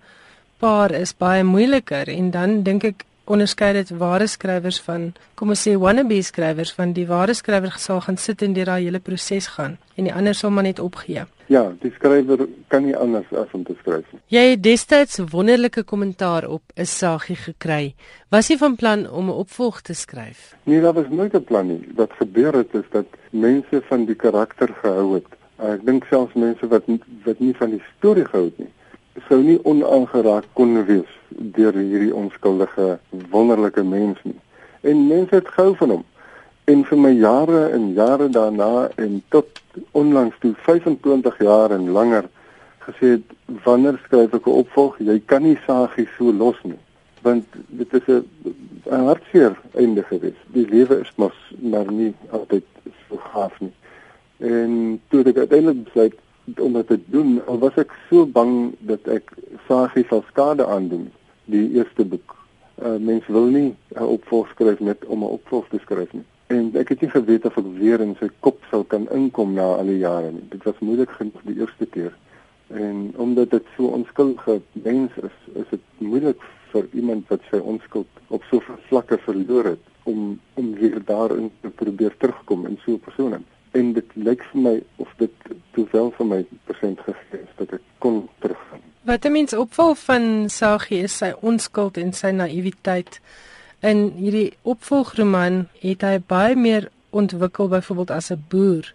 paar 0.58 0.92
is 0.92 1.18
baie 1.18 1.44
moeiliker 1.44 2.08
en 2.08 2.32
dan 2.32 2.64
dink 2.64 2.84
ek 2.84 3.07
onderskei 3.30 3.74
dit 3.74 3.90
ware 4.00 4.28
skrywers 4.28 4.80
van 4.86 5.10
kom 5.36 5.54
ons 5.54 5.64
sê 5.68 5.74
wannabe 5.80 6.20
skrywers 6.24 6.74
van 6.78 6.94
die 6.96 7.06
ware 7.10 7.36
skrywer 7.38 7.76
sal 7.78 8.02
gaan 8.06 8.18
sit 8.18 8.44
en 8.46 8.54
deur 8.56 8.70
daai 8.72 8.84
hele 8.86 9.00
proses 9.00 9.50
gaan 9.56 9.78
en 9.96 10.08
die 10.10 10.14
ander 10.14 10.36
sal 10.36 10.52
maar 10.52 10.68
net 10.68 10.80
opgee. 10.80 11.26
Ja, 11.48 11.64
die 11.82 11.92
skrywer 11.96 12.46
kan 12.68 12.84
nie 12.84 12.96
anders 12.96 13.30
as 13.32 13.52
om 13.56 13.64
te 13.64 13.76
skryf 13.80 14.06
nie. 14.12 14.22
Jy 14.36 14.44
het 14.52 14.64
destyds 14.64 15.22
wonderlike 15.32 15.84
kommentaar 15.84 16.48
op 16.48 16.64
'n 16.76 16.86
sagie 16.86 17.36
gekry. 17.36 17.96
Was 18.30 18.48
jy 18.48 18.58
van 18.58 18.76
plan 18.76 19.10
om 19.10 19.30
'n 19.30 19.40
opvolg 19.44 19.82
te 19.82 19.94
skryf? 19.94 20.56
Nee, 20.64 20.82
daar 20.82 20.94
was 20.94 21.10
nooit 21.10 21.34
'n 21.34 21.44
plan 21.44 21.68
nie. 21.68 21.88
Wat 21.96 22.12
gebeur 22.20 22.54
het 22.54 22.74
is 22.74 22.88
dat 22.92 23.06
mense 23.32 23.82
van 23.90 24.06
die 24.06 24.16
karakter 24.16 24.70
gehou 24.82 25.14
het. 25.14 25.28
Ek 25.58 25.86
dink 25.86 26.04
selfs 26.10 26.34
mense 26.34 26.68
wat 26.68 26.84
wat 27.24 27.40
nie 27.40 27.56
van 27.56 27.70
die 27.70 27.84
storie 27.98 28.26
gehou 28.26 28.46
het 28.46 28.58
nie 28.58 28.72
sou 29.26 29.40
nie 29.44 29.58
onaangeraak 29.66 30.46
kon 30.58 30.78
wees 30.86 31.17
deur 31.30 31.74
hierdie 31.74 32.14
onskuldige 32.16 33.00
wonderlike 33.32 33.84
mens 33.84 34.20
nie. 34.24 34.40
En 34.82 35.08
mense 35.08 35.36
het 35.36 35.48
gehou 35.48 35.76
van 35.76 35.90
hom. 35.90 36.06
En 36.66 36.84
vir 36.86 36.98
my 36.98 37.12
jare 37.12 37.70
en 37.70 37.94
jare 37.94 38.30
daarna 38.30 38.90
en 38.96 39.22
tot 39.30 39.62
onlangs 39.92 40.36
toe 40.40 40.54
25 40.66 41.38
jaar 41.40 41.72
en 41.72 41.90
langer 41.90 42.28
gesê 42.88 43.18
het 43.18 43.62
wanneer 43.64 44.00
skryf 44.04 44.34
ek 44.34 44.48
'n 44.48 44.60
opvolg? 44.64 44.98
Jy 45.00 45.22
kan 45.26 45.44
nie 45.44 45.60
sagie 45.66 46.08
so 46.18 46.32
los 46.32 46.60
nie 46.64 46.80
want 47.22 47.46
dit 47.68 47.94
is 47.94 48.08
'n 48.08 48.24
'n 48.90 49.06
hartseer 49.10 49.54
einde 49.74 50.04
gewees. 50.04 50.40
Die 50.56 50.68
lewe 50.70 51.00
is 51.00 51.12
mos 51.16 51.38
maar 51.72 51.92
nie 51.92 52.14
altyd 52.30 52.66
so 53.08 53.18
gaaf 53.18 53.60
nie. 53.60 53.74
En 54.38 55.02
toe 55.08 55.24
ek 55.24 55.38
uiteindelik 55.38 55.84
besluit 55.84 56.16
om 56.56 56.74
dit 56.74 56.88
te 56.88 57.00
doen, 57.06 57.42
al 57.46 57.60
was 57.60 57.76
ek 57.76 57.92
so 58.10 58.26
bang 58.26 58.76
dat 58.80 59.08
ek 59.12 59.34
Sagie 59.68 60.06
sal 60.10 60.24
skade 60.30 60.66
aandoen, 60.66 61.10
die 61.46 61.68
eerste 61.76 62.06
boek. 62.06 62.36
Uh, 62.78 62.96
mense 63.02 63.32
wil 63.34 63.50
nie 63.52 63.76
'n 63.96 64.04
opvolg 64.04 64.50
skryf 64.54 64.80
net 64.80 65.06
om 65.06 65.24
'n 65.24 65.36
opvolg 65.40 65.68
te 65.70 65.80
skryf 65.80 66.14
nie. 66.14 66.26
En 66.48 66.72
ek 66.76 66.90
het 66.90 67.02
nie 67.02 67.10
geweet 67.10 67.46
of 67.46 67.58
ek 67.58 67.66
weer 67.80 68.00
in 68.00 68.16
sy 68.20 68.30
kop 68.40 68.62
sou 68.70 68.84
kan 68.84 69.10
inkom 69.12 69.54
na 69.54 69.66
al 69.76 69.86
die 69.86 69.98
jare 69.98 70.32
nie. 70.32 70.46
Dit 70.50 70.64
was 70.64 70.80
moeilik 70.80 71.10
genoeg 71.10 71.42
die 71.44 71.60
eerste 71.60 71.86
keer. 71.86 72.14
En 72.68 73.14
omdat 73.16 73.50
dit 73.50 73.66
so 73.76 73.88
onskuldige 73.88 74.62
mens 74.72 75.12
is, 75.18 75.36
is 75.54 75.68
dit 75.70 75.82
moeilik 75.98 76.42
vir 76.72 76.88
iemand 76.94 77.28
wat 77.28 77.42
sy 77.52 77.58
onskuld 77.58 78.08
op 78.28 78.44
so 78.50 78.62
vlakke 78.88 79.18
verloor 79.18 79.64
het 79.64 79.84
om 80.04 80.40
om 80.54 80.74
weer 80.76 81.04
daarin 81.06 81.52
te 81.62 81.70
probeer 81.70 82.16
terugkom 82.18 82.66
in 82.66 82.80
so 82.86 82.92
'n 82.92 83.00
persoon 83.00 83.44
en 83.78 83.94
dit 83.94 84.16
lyk 84.16 84.44
vir 84.52 84.62
my 84.62 84.76
of 85.04 85.14
dit 85.22 85.50
toewel 85.76 86.12
vir 86.18 86.30
my 86.32 86.40
persent 86.70 87.02
gegee 87.06 87.42
is 87.44 87.54
dat 87.60 87.78
ek 87.78 87.84
kon 88.04 88.24
teruggaan. 88.44 88.82
Wat 89.08 89.26
'n 89.26 89.32
mens 89.32 89.54
opval 89.54 89.96
van 89.96 90.50
Sagie 90.50 91.04
is 91.04 91.18
sy 91.18 91.32
onskuld 91.42 91.98
en 91.98 92.14
sy 92.14 92.32
naïwiteit. 92.32 93.20
In 93.80 94.12
hierdie 94.18 94.54
opvolgroman 94.62 95.68
het 95.80 96.02
hy 96.02 96.20
baie 96.28 96.56
meer 96.56 96.90
ontwikkel 97.10 97.68
byvoorbeeld 97.68 98.12
as 98.12 98.32
'n 98.32 98.44
boer. 98.50 98.94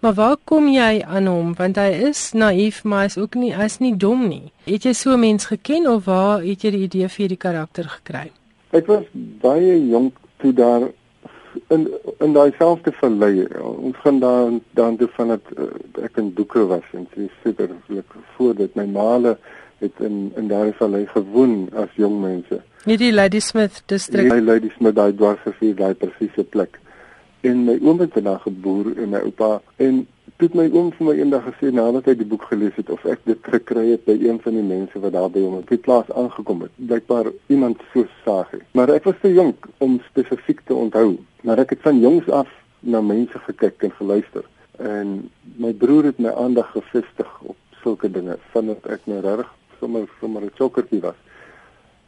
Maar 0.00 0.14
waar 0.14 0.36
kom 0.44 0.68
jy 0.68 1.02
aan 1.06 1.26
hom 1.26 1.54
want 1.54 1.76
hy 1.76 1.90
is 2.08 2.32
naïef 2.32 2.84
maar 2.84 3.04
is 3.04 3.18
ook 3.18 3.34
nie 3.34 3.54
hy's 3.54 3.78
nie 3.78 3.96
dom 3.96 4.28
nie. 4.28 4.52
Het 4.64 4.82
jy 4.82 4.92
so 4.92 5.12
'n 5.12 5.20
mens 5.20 5.44
geken 5.46 5.86
of 5.86 6.04
waar 6.04 6.42
het 6.42 6.62
jy 6.62 6.70
die 6.70 6.82
idee 6.82 7.08
vir 7.08 7.16
hierdie 7.16 7.36
karakter 7.36 7.84
gekry? 7.84 8.30
Ek 8.70 8.86
was 8.86 9.04
baie 9.40 9.88
jonk 9.88 10.16
toe 10.36 10.52
daar 10.52 10.90
in 11.68 11.88
in 12.18 12.32
daai 12.32 12.52
selfde 12.58 12.92
verlei 12.92 13.46
ons 13.60 13.96
gaan 14.04 14.20
daar 14.20 14.52
dan 14.78 14.96
toe 14.96 15.08
van 15.16 15.34
dat 15.34 15.50
uh, 15.56 15.68
ek 16.04 16.16
in 16.22 16.32
boeke 16.34 16.66
was 16.66 16.86
en 16.92 17.08
sy 17.14 17.28
sekerlik 17.42 18.16
voor 18.36 18.54
dit. 18.54 18.74
My 18.74 18.86
maale 18.86 19.36
het 19.82 20.00
in 20.00 20.32
in 20.36 20.48
daai 20.48 20.72
verlei 20.78 21.06
gewoon 21.06 21.68
as 21.74 21.92
jong 21.96 22.20
mense. 22.20 22.62
Nie 22.84 22.98
die 22.98 23.12
Ladysmith 23.12 23.82
distrik 23.86 24.30
die 24.30 24.44
Ladysmith 24.44 24.96
daai 24.96 25.12
dwarsgevier 25.14 25.76
daai 25.76 25.94
presiese 25.94 26.44
plek. 26.44 26.78
En 27.42 27.64
my 27.66 27.78
oom 27.82 28.00
het 28.04 28.18
daar 28.24 28.40
geboer 28.40 28.92
en 28.96 29.14
my 29.16 29.22
oupa 29.26 29.60
en 29.76 30.06
het 30.42 30.54
my 30.58 30.64
oom 30.72 30.90
vir 30.96 31.06
my 31.06 31.14
eendag 31.18 31.44
gesê 31.46 31.70
nadat 31.74 32.06
hy 32.10 32.14
die 32.18 32.26
boek 32.28 32.44
gelees 32.50 32.76
het 32.78 32.90
of 32.94 33.04
ek 33.10 33.20
dit 33.28 33.48
gekry 33.54 33.84
het 33.90 34.04
by 34.06 34.14
een 34.18 34.38
van 34.44 34.56
die 34.58 34.64
mense 34.66 35.00
wat 35.02 35.14
daar 35.14 35.30
by 35.32 35.42
hom 35.44 35.58
op 35.58 35.68
die 35.70 35.78
plaas 35.78 36.08
aangekom 36.18 36.64
het. 36.64 36.72
Blykbaar 36.76 37.30
iemand 37.52 37.82
so 37.92 38.06
sagie. 38.24 38.62
Maar 38.78 38.94
ek 38.96 39.08
was 39.10 39.18
te 39.22 39.32
jonk 39.32 39.68
om 39.84 39.98
spesifiek 40.08 40.62
te 40.66 40.74
onthou. 40.74 41.18
Maar 41.42 41.62
ek 41.64 41.76
het 41.76 41.84
van 41.86 42.00
jongs 42.00 42.30
af 42.30 42.48
na 42.80 43.00
mense 43.00 43.38
gekyk 43.46 43.86
en 43.88 43.94
geluister. 43.98 44.46
En 44.78 45.30
my 45.62 45.72
broer 45.72 46.10
het 46.10 46.18
my 46.18 46.32
aandag 46.44 46.70
gefestig 46.74 47.30
op 47.42 47.56
sulke 47.82 48.10
dinge 48.10 48.38
vandat 48.54 48.86
ek 48.86 49.06
nou 49.10 49.20
reg 49.26 49.50
sommer 49.78 50.08
sommer 50.20 50.42
'n 50.42 50.56
chokkertjie 50.58 51.00
was. 51.00 51.18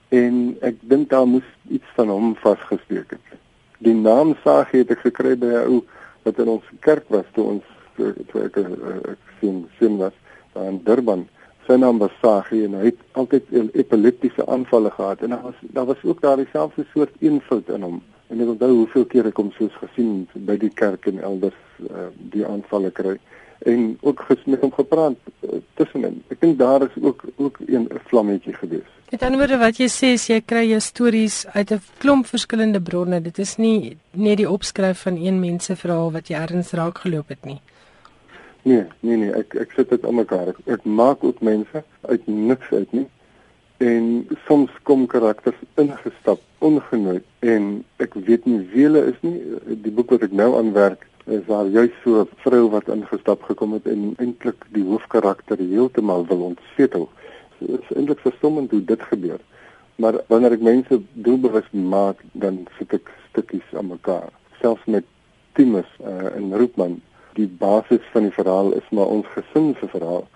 En 0.08 0.56
ek 0.60 0.76
dink 0.80 1.10
daar 1.10 1.26
moes 1.26 1.48
iets 1.68 1.90
van 1.94 2.08
hom 2.08 2.34
vasgesteek 2.36 3.10
het. 3.10 3.38
Die 3.78 3.94
naam 3.94 4.34
Sagie 4.42 4.80
het 4.82 4.90
ek 4.90 5.06
gekry 5.10 5.36
by 5.36 5.46
'n 5.46 5.66
ou 5.66 5.84
wat 6.22 6.38
in 6.38 6.48
ons 6.48 6.64
kerk 6.80 7.04
was 7.08 7.26
toe 7.32 7.44
ons 7.44 7.73
toe 7.96 8.44
ek 8.44 8.56
ek 8.58 9.18
sien 9.40 9.64
sien 9.78 9.96
was 9.96 10.12
daar 10.54 10.68
in 10.70 10.80
Durban. 10.84 11.28
Sy 11.66 11.76
naam 11.80 11.98
was 11.98 12.12
Sagie 12.20 12.64
en 12.66 12.76
hy 12.76 12.90
het 12.90 13.04
altyd 13.12 13.52
epileptiese 13.72 14.44
aanvalle 14.46 14.90
gehad. 14.90 15.22
En 15.24 15.32
daar 15.32 15.42
was 15.42 15.60
daar 15.76 15.86
was 15.86 16.02
ook 16.02 16.20
daar 16.20 16.36
dieselfde 16.36 16.84
soort 16.92 17.14
eenvoud 17.20 17.68
in 17.68 17.82
hom. 17.82 18.02
En 18.28 18.40
ek 18.40 18.50
onthou 18.54 18.72
hoeveel 18.72 19.06
keer 19.12 19.30
ek 19.30 19.40
hom 19.40 19.52
soos 19.56 19.72
gesien 19.80 20.26
by 20.48 20.58
die 20.60 20.72
kerk 20.72 21.08
en 21.08 21.22
elders 21.22 21.60
uh, 21.88 22.10
die 22.34 22.44
aanvalle 22.46 22.90
kry. 22.92 23.16
En 23.64 23.94
ook 24.00 24.24
gesmet 24.28 24.64
om 24.66 24.72
gepraat 24.76 25.16
uh, 25.40 25.60
tussenin. 25.80 26.20
Ek 26.28 26.40
dink 26.44 26.58
daar 26.60 26.84
is 26.84 26.96
ook 27.00 27.24
ook 27.36 27.60
'n 27.64 27.88
vlammetjie 28.10 28.54
gewees. 28.60 28.90
Met 29.10 29.22
ander 29.22 29.38
woorde 29.38 29.58
wat 29.58 29.78
jy 29.78 29.88
sê 29.88 30.14
jy 30.16 30.40
kry 30.40 30.68
jou 30.68 30.80
stories 30.80 31.46
uit 31.46 31.70
'n 31.72 31.80
klomp 31.98 32.26
verskillende 32.26 32.80
bronne. 32.80 33.20
Dit 33.20 33.38
is 33.38 33.56
nie 33.56 33.96
net 34.10 34.36
die 34.36 34.50
opskryf 34.50 35.02
van 35.02 35.16
een 35.16 35.40
mens 35.40 35.64
se 35.64 35.76
verhaal 35.76 36.12
wat 36.12 36.28
jy 36.28 36.36
erns 36.36 36.72
raak 36.72 36.98
geloop 36.98 37.28
het 37.28 37.44
nie 37.44 37.60
Nee, 38.64 38.84
nee 39.04 39.16
nee, 39.20 39.32
ek 39.36 39.54
ek 39.60 39.74
sit 39.76 39.90
dit 39.92 40.04
almekaar. 40.08 40.54
Ek, 40.54 40.60
ek 40.78 40.84
maak 40.88 41.24
ook 41.24 41.42
mense 41.44 41.82
uit 42.08 42.26
niks 42.26 42.70
uit 42.72 42.92
nie. 42.96 43.04
En 43.84 44.06
soms 44.46 44.72
kom 44.88 45.02
karakters 45.12 45.58
ingestap 45.80 46.40
ongenooi 46.64 47.18
en 47.44 47.66
ek 48.00 48.16
weet 48.28 48.46
nie 48.48 48.62
wie 48.72 48.86
hulle 48.86 49.02
is 49.10 49.20
nie. 49.20 49.36
Die 49.84 49.92
boek 49.92 50.16
wat 50.16 50.24
ek 50.24 50.32
nou 50.32 50.54
aanwerk 50.56 51.04
is 51.28 51.44
daar 51.50 51.68
juist 51.76 52.00
so 52.06 52.24
'n 52.24 52.40
vrou 52.46 52.70
wat 52.70 52.88
ingestap 52.88 53.44
gekom 53.50 53.76
het 53.76 53.86
en 53.86 54.14
eintlik 54.16 54.64
die 54.72 54.84
hoofkarakter 54.88 55.60
heeltemal 55.60 56.24
wil 56.32 56.48
ontsetel. 56.48 57.08
Dit 57.58 57.80
is 57.80 57.96
eintlik 57.96 58.24
verstommend 58.24 58.70
hoe 58.70 58.84
dit 58.84 59.02
gebeur. 59.12 59.40
Maar 59.96 60.24
wanneer 60.26 60.52
ek 60.56 60.60
mense 60.60 61.02
doelbewus 61.12 61.68
maak, 61.70 62.24
dan 62.32 62.64
sit 62.78 62.92
ek 62.92 63.10
stukkies 63.28 63.74
aan 63.76 63.92
mekaar. 63.92 64.32
Selfs 64.60 64.84
met 64.84 65.04
Timus 65.52 65.90
uh, 66.00 66.36
en 66.36 66.56
Roopman 66.56 67.00
die 67.34 67.48
basis 67.48 68.04
van 68.12 68.22
die 68.28 68.36
verhaal 68.36 68.72
is 68.72 68.88
maar 68.90 69.06
ons 69.06 69.26
gesin 69.34 69.74
se 69.80 69.88
verhaal 69.88 70.26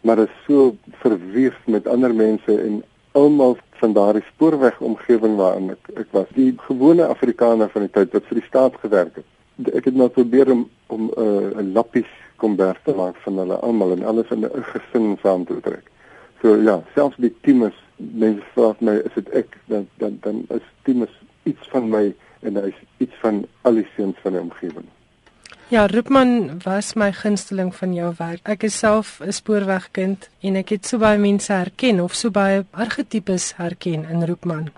maar 0.00 0.18
is 0.18 0.34
so 0.46 0.76
verweef 1.02 1.56
met 1.66 1.88
ander 1.88 2.14
mense 2.14 2.60
en 2.60 2.82
almal 3.12 3.56
van 3.80 3.92
daardie 3.92 4.22
spoorweg 4.28 4.80
omgewing 4.80 5.36
waarin 5.36 5.70
ek 5.74 5.90
ek 6.02 6.14
was. 6.16 6.30
Die 6.34 6.52
gewone 6.66 7.06
afrikaner 7.06 7.70
van 7.74 7.86
die 7.86 7.92
tyd 7.94 8.14
wat 8.16 8.26
vir 8.30 8.40
die 8.40 8.48
staat 8.48 8.78
gewerk 8.84 9.20
het 9.20 9.74
ek 9.74 9.88
het 9.90 9.96
nou 9.98 10.06
probeer 10.14 10.50
om 10.54 10.68
om 10.94 11.08
uh, 11.10 11.24
'n 11.24 11.60
uh, 11.60 11.72
lappies 11.74 12.10
kombers 12.36 12.78
te 12.84 12.94
maak 12.94 13.16
van 13.24 13.38
hulle 13.42 13.56
almal 13.68 13.92
en 13.96 14.04
alles 14.04 14.30
in 14.30 14.44
'n 14.46 14.64
gesin 14.72 15.18
saam 15.22 15.44
te 15.44 15.60
trek. 15.60 15.90
So 16.42 16.54
ja 16.56 16.82
selfs 16.94 17.16
die 17.16 17.34
teams 17.42 17.74
mense 17.96 18.44
vra 18.54 18.74
my 18.80 18.94
is 19.08 19.14
dit 19.14 19.28
ek 19.30 19.58
dan 19.66 19.88
dan 19.96 20.18
dan 20.20 20.44
is 20.48 20.66
teams 20.82 21.10
iets 21.42 21.68
van 21.74 21.90
my 21.90 22.14
en 22.40 22.56
hy 22.56 22.68
is 22.68 22.80
iets 22.98 23.16
van 23.20 23.44
al 23.62 23.74
die 23.74 23.88
seuns 23.96 24.16
van 24.22 24.32
die 24.32 24.40
omgewing 24.40 24.86
Ja, 25.68 25.86
Roopman 25.86 26.62
was 26.64 26.94
my 26.94 27.10
gunsteling 27.12 27.74
van 27.76 27.90
jou 27.92 28.08
werk. 28.16 28.40
Ek 28.48 28.62
is 28.64 28.78
self 28.78 29.20
'n 29.20 29.32
spoorwegkind 29.32 30.30
en 30.40 30.56
ek 30.56 30.68
het 30.68 30.86
so 30.86 30.98
baie 30.98 31.18
mense 31.18 31.52
herken 31.52 32.00
of 32.00 32.14
so 32.14 32.30
baie 32.30 32.64
argetipes 32.70 33.52
herken 33.56 34.06
in 34.08 34.24
Roopman. 34.24 34.70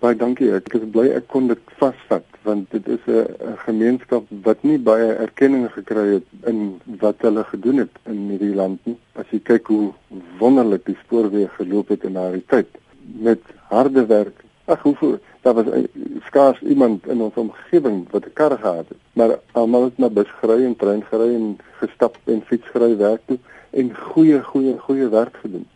Baie 0.00 0.16
dankie. 0.16 0.50
Ek 0.50 0.74
is 0.74 0.90
bly 0.90 1.06
ek 1.14 1.28
kon 1.28 1.46
dit 1.46 1.62
vasvat 1.78 2.24
want 2.42 2.70
dit 2.70 2.88
is 2.88 2.98
'n 3.06 3.56
gemeenskap 3.66 4.24
wat 4.42 4.64
nie 4.64 4.78
baie 4.78 5.14
erkenning 5.14 5.70
gekry 5.70 6.14
het 6.14 6.26
in 6.46 6.80
wat 6.98 7.16
hulle 7.20 7.44
gedoen 7.44 7.78
het 7.78 7.94
in 8.06 8.28
hierdie 8.30 8.54
land 8.54 8.80
nie. 8.86 8.98
As 9.14 9.26
jy 9.30 9.38
kyk 9.38 9.66
hoe 9.66 9.92
wonderlik 10.38 10.84
die 10.84 10.98
spoorweë 11.04 11.50
geloop 11.54 11.88
het 11.88 12.02
in 12.04 12.14
daardie 12.14 12.46
tyd 12.46 12.66
met 13.14 13.40
harde 13.68 14.06
werk. 14.06 14.41
Ag 14.64 14.82
hoeveel 14.82 15.18
daar 15.42 15.54
was 15.54 15.66
skaars 16.24 16.60
iemand 16.60 17.06
in 17.06 17.20
ons 17.20 17.34
omgewing 17.34 18.06
wat 18.10 18.24
'n 18.24 18.32
kar 18.32 18.58
gehad 18.58 18.88
het. 18.88 18.98
Maar 19.12 19.38
almal 19.52 19.84
het 19.84 19.98
na 19.98 20.08
bus 20.08 20.30
gery 20.40 20.64
en 20.64 20.76
trein 20.76 21.04
gery 21.04 21.34
en 21.34 21.58
gestap 21.80 22.18
en 22.24 22.42
fiets 22.46 22.66
gery 22.66 22.96
werk 22.96 23.20
toe 23.26 23.38
en 23.70 23.96
goeie 23.96 24.42
goeie 24.42 24.78
goeie 24.78 25.08
werk 25.08 25.36
gedoen. 25.36 25.66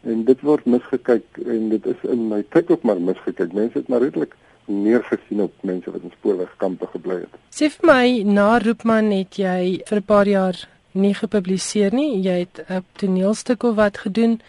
En 0.00 0.24
dit 0.24 0.40
word 0.40 0.64
misgekyk 0.64 1.24
en 1.46 1.68
dit 1.68 1.86
is 1.86 2.00
in 2.02 2.28
my 2.28 2.44
tyd 2.48 2.70
ook 2.70 2.82
maar 2.82 3.00
misgekyk. 3.00 3.52
Mense 3.52 3.78
het 3.78 3.88
maar 3.88 4.00
redelik 4.00 4.34
neergesien 4.64 5.40
op 5.40 5.52
mense 5.60 5.90
wat 5.90 6.02
in 6.02 6.12
spoorwegkampe 6.18 6.86
gebly 6.86 7.14
het. 7.14 7.34
Sê 7.50 7.70
vir 7.70 7.86
my, 7.86 8.22
na 8.22 8.58
Roepman 8.58 9.10
het 9.10 9.36
jy 9.36 9.82
vir 9.86 9.98
'n 9.98 10.04
paar 10.04 10.28
jaar 10.28 10.68
nie 10.92 11.14
gepubliseer 11.14 11.94
nie. 11.94 12.20
Jy 12.22 12.38
het 12.38 12.64
'n 12.68 12.84
toneelstuk 12.92 13.62
of 13.62 13.74
wat 13.74 13.98
gedoen. 13.98 14.40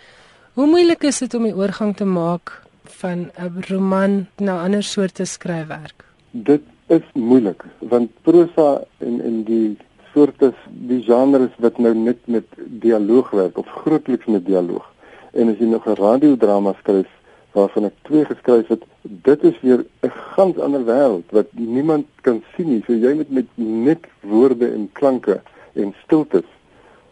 Hoe 0.53 0.67
moeilik 0.67 1.03
is 1.03 1.19
dit 1.19 1.33
om 1.33 1.43
die 1.43 1.55
oorgang 1.55 1.95
te 1.95 2.05
maak 2.05 2.62
van 2.83 3.31
'n 3.37 3.63
roman 3.69 4.27
na 4.37 4.63
ander 4.63 4.83
soorte 4.83 5.25
skryfwerk? 5.25 6.05
Dit 6.31 6.61
is 6.87 7.05
moeilik 7.13 7.63
want 7.79 8.09
prosa 8.21 8.83
en 8.97 9.21
en 9.21 9.43
die 9.43 9.77
soorte 10.13 10.53
die 10.67 11.01
genres 11.03 11.53
wat 11.57 11.77
nou 11.77 11.93
net 11.95 12.17
met 12.25 12.45
dialoog 12.57 13.29
werk 13.29 13.57
of 13.57 13.67
grootliks 13.67 14.25
met 14.25 14.45
dialoog. 14.45 14.85
En 15.31 15.49
as 15.49 15.57
jy 15.57 15.65
nog 15.65 15.87
'n 15.87 15.95
radiodrama 15.97 16.73
skryf 16.79 17.09
waarvan 17.53 17.85
ek 17.85 17.93
twee 18.01 18.25
geskryf 18.25 18.67
het, 18.67 18.83
dit 19.01 19.43
is 19.43 19.59
weer 19.61 19.85
'n 20.01 20.11
ganz 20.35 20.57
ander 20.57 20.85
wêreld 20.85 21.31
wat 21.31 21.47
niemand 21.51 22.05
kan 22.21 22.43
sien 22.55 22.69
nie. 22.69 22.83
So 22.85 22.93
jy 22.93 23.13
moet 23.13 23.29
met 23.29 23.47
net 23.55 24.05
woorde 24.19 24.71
en 24.71 24.89
klanke 24.93 25.41
en 25.73 25.93
stiltes 26.03 26.49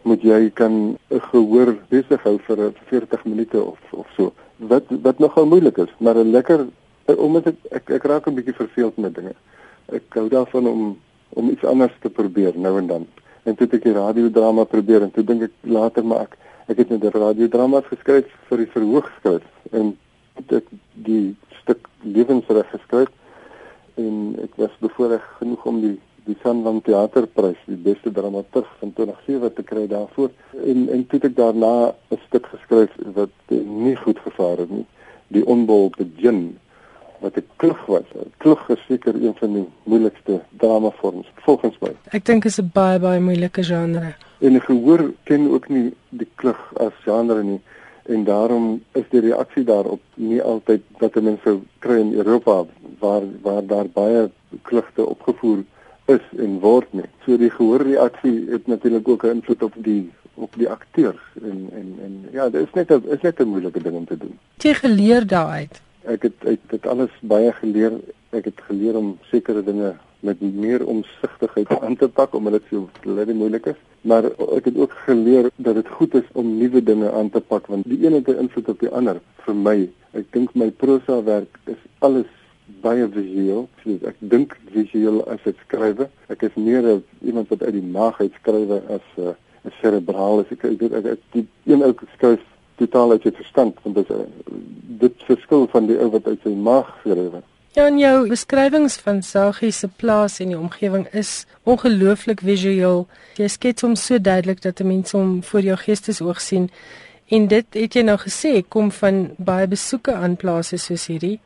moet 0.01 0.21
jy 0.21 0.49
kan 0.49 0.97
'n 1.09 1.21
gehoor 1.31 1.77
besig 1.89 2.23
hou 2.23 2.39
vir 2.47 2.73
40 2.89 3.25
minute 3.25 3.63
of 3.63 3.79
of 3.91 4.07
so. 4.15 4.33
Wat 4.69 4.83
wat 5.01 5.19
nogal 5.19 5.45
moeilik 5.45 5.77
is, 5.77 5.93
maar 5.97 6.15
'n 6.15 6.31
lekker 6.31 6.67
omdat 7.05 7.45
ek, 7.47 7.55
ek 7.71 7.89
ek 7.89 8.03
raak 8.03 8.27
'n 8.27 8.35
bietjie 8.35 8.53
verveeld 8.53 8.97
met 8.97 9.15
dinge. 9.15 9.33
Ek 9.85 10.03
hou 10.13 10.27
daarvan 10.29 10.67
om 10.67 10.97
om 11.29 11.49
iets 11.49 11.63
anders 11.63 11.93
te 11.99 12.09
probeer 12.09 12.53
nou 12.55 12.77
en 12.77 12.87
dan. 12.87 13.07
En 13.43 13.55
toe 13.55 13.65
het 13.65 13.73
ek 13.73 13.83
die 13.83 13.93
radiodrama 13.93 14.63
probeer 14.63 15.01
en 15.01 15.11
toe 15.11 15.23
dink 15.23 15.41
ek 15.41 15.55
later 15.61 16.05
maar 16.05 16.21
ek 16.21 16.37
ek 16.67 16.77
het 16.77 16.89
net 16.89 17.03
'n 17.03 17.17
radiodrama 17.17 17.81
geskryf 17.81 18.27
vir 18.47 18.57
die 18.57 18.71
verhoogskrif 18.75 19.43
en 19.71 19.97
het 20.35 20.51
ek 20.51 20.67
die 20.93 21.35
stuk 21.61 21.87
lewensreg 22.03 22.69
geskryf 22.69 23.09
en 23.95 24.39
ek 24.43 24.55
was 24.55 24.77
bevoorreg 24.79 25.23
genoeg 25.39 25.65
om 25.65 25.81
die 25.81 25.99
die 26.25 26.37
Sanlam 26.43 26.81
Theaterprys, 26.85 27.59
die 27.65 27.77
beste 27.77 28.11
dramaturg 28.11 28.67
van 28.79 28.93
2007 28.93 29.53
te 29.53 29.63
kry 29.63 29.87
daarvoor. 29.87 30.29
En 30.65 30.89
en 30.89 31.05
toe 31.07 31.19
ek 31.19 31.35
daarna 31.35 31.93
'n 32.09 32.19
stuk 32.27 32.45
geskryf 32.53 32.91
wat 33.13 33.33
nie 33.65 33.95
goed 33.95 34.19
gevaar 34.19 34.57
het 34.57 34.69
nie. 34.69 34.85
Die 35.27 35.45
onbeholpe 35.45 36.07
gin 36.17 36.57
wat 37.19 37.37
'n 37.37 37.47
klug 37.55 37.85
was. 37.85 38.07
Klug 38.37 38.69
is 38.69 38.85
seker 38.87 39.15
een 39.15 39.35
van 39.35 39.53
die 39.53 39.67
moeilikste 39.83 40.41
dramavorms 40.57 41.27
volgens 41.35 41.77
my. 41.79 41.91
Ek 42.11 42.25
dink 42.25 42.43
dit 42.43 42.51
is 42.51 42.59
'n 42.59 42.71
baie 42.73 42.99
baie 42.99 43.19
moeilike 43.19 43.63
genre. 43.63 44.15
En 44.39 44.55
ek 44.55 44.63
gehoor 44.63 45.13
ken 45.23 45.51
ook 45.51 45.69
nie 45.69 45.93
die 46.09 46.29
klug 46.35 46.59
as 46.77 46.93
genre 47.03 47.43
nie 47.43 47.61
en 48.03 48.23
daarom 48.23 48.81
is 48.91 49.03
die 49.09 49.19
reaksie 49.19 49.63
daarop 49.63 50.01
nie 50.15 50.41
altyd 50.41 50.81
wat 50.99 51.15
mense 51.21 51.43
sou 51.43 51.59
kry 51.79 51.99
in 52.01 52.13
Europa 52.13 52.63
waar 52.99 53.27
waar 53.41 53.65
daar 53.65 53.89
baie 53.93 54.29
klugte 54.61 55.05
opgevoer 55.05 55.63
is 56.15 56.25
en 56.37 56.59
word 56.63 56.93
nie. 56.97 57.07
So 57.25 57.37
die 57.37 57.51
gehoorreaksie 57.53 58.35
het 58.49 58.67
natuurlik 58.67 59.07
ook 59.07 59.23
'n 59.23 59.37
invloed 59.37 59.63
op 59.63 59.75
die 59.75 60.11
op 60.33 60.53
die 60.57 60.69
akteurs 60.69 61.23
en 61.41 61.69
en 61.79 61.87
en 62.05 62.13
ja, 62.31 62.49
dit 62.49 62.61
is 62.67 62.73
net 62.73 62.91
'n 62.91 63.03
is 63.15 63.21
net 63.21 63.39
'n 63.39 63.47
moeilike 63.47 63.83
ding 63.83 63.95
om 63.95 64.05
te 64.05 64.17
doen. 64.17 64.37
Jy 64.57 64.73
geleer 64.73 65.27
daaruit? 65.27 65.81
Ek 66.03 66.21
het 66.21 66.37
ek 66.45 66.59
het 66.67 66.87
alles 66.87 67.13
baie 67.21 67.51
geleer. 67.51 67.91
Ek 68.29 68.45
het 68.45 68.61
geleer 68.67 68.97
om 68.97 69.17
sekere 69.21 69.63
dinge 69.63 69.95
met 70.19 70.41
meer 70.41 70.85
omsigtigheid 70.85 71.81
aan 71.81 71.95
te 71.95 72.09
pak 72.09 72.33
omdat 72.33 72.53
dit 72.53 72.63
so 72.69 72.89
baie 73.03 73.33
moeilik 73.33 73.65
is. 73.65 73.79
Maar 74.01 74.25
ek 74.57 74.65
het 74.65 74.77
ook 74.77 74.93
geleer 75.05 75.49
dat 75.55 75.75
dit 75.75 75.87
goed 75.87 76.13
is 76.13 76.27
om 76.31 76.57
nuwe 76.57 76.83
dinge 76.83 77.11
aan 77.11 77.29
te 77.29 77.41
pak 77.41 77.67
want 77.67 77.85
die 77.85 78.05
een 78.05 78.13
het 78.13 78.27
'n 78.27 78.41
invloed 78.43 78.69
op 78.69 78.79
die 78.79 78.89
ander 78.89 79.21
vir 79.45 79.55
my. 79.55 79.89
Ek 80.11 80.25
dink 80.31 80.53
my 80.53 80.71
prosa 80.71 81.23
werk 81.23 81.59
is 81.65 81.81
alles 81.99 82.40
baie 82.81 83.07
visueel. 83.09 83.67
So 83.83 83.97
ek 84.07 84.17
dink 84.19 84.57
visueel 84.73 85.21
as 85.27 85.43
ek 85.45 85.59
skryf. 85.65 86.07
Ek 86.29 86.43
is 86.47 86.55
meer 86.55 86.81
'n 86.81 87.03
iemand 87.21 87.49
wat 87.49 87.63
uit 87.63 87.73
die 87.73 87.91
maag 87.97 88.19
uit 88.19 88.33
skryf 88.41 88.69
as 88.89 89.07
'n 89.17 89.21
uh, 89.21 89.33
'n 89.65 89.73
cerebraal 89.81 90.39
as 90.41 90.51
ek 90.51 90.63
ek 90.65 90.79
weet 90.79 90.93
ek, 90.93 91.05
ek 91.05 91.21
die 91.31 91.47
een 91.65 91.83
ou 91.83 91.93
skryf 92.15 92.41
totaal 92.77 93.11
uit 93.11 93.23
sy 93.23 93.31
verstand 93.31 93.75
want 93.83 93.95
dit 93.95 94.09
uh, 94.09 94.25
dit 95.03 95.15
verskil 95.27 95.67
van 95.67 95.87
die 95.87 95.97
ou 95.97 96.09
wat 96.09 96.27
uit 96.27 96.39
sy 96.43 96.53
maag 96.55 96.89
skryf. 97.01 97.41
Ja, 97.71 97.85
en 97.87 97.99
jou 97.99 98.27
beskrywings 98.27 98.97
van 98.99 99.21
Sagie 99.23 99.71
se 99.71 99.87
plaas 99.87 100.41
en 100.43 100.49
die 100.51 100.57
omgewing 100.59 101.05
is 101.15 101.45
ongelooflik 101.63 102.41
visueel. 102.43 103.05
Jy 103.39 103.47
skets 103.47 103.85
hom 103.85 103.95
so 103.95 104.19
duidelik 104.19 104.59
dat 104.65 104.83
mense 104.83 105.15
hom 105.15 105.37
voor 105.43 105.61
jou 105.61 105.77
geestesoog 105.79 106.41
sien. 106.41 106.67
En 107.31 107.47
dit 107.47 107.79
het 107.79 107.95
jy 107.95 108.03
nou 108.03 108.17
gesê 108.19 108.59
kom 108.67 108.91
van 108.91 109.21
baie 109.39 109.69
besoeke 109.71 110.11
aan 110.11 110.35
plase 110.35 110.81
soos 110.83 111.07
hierdie. 111.07 111.37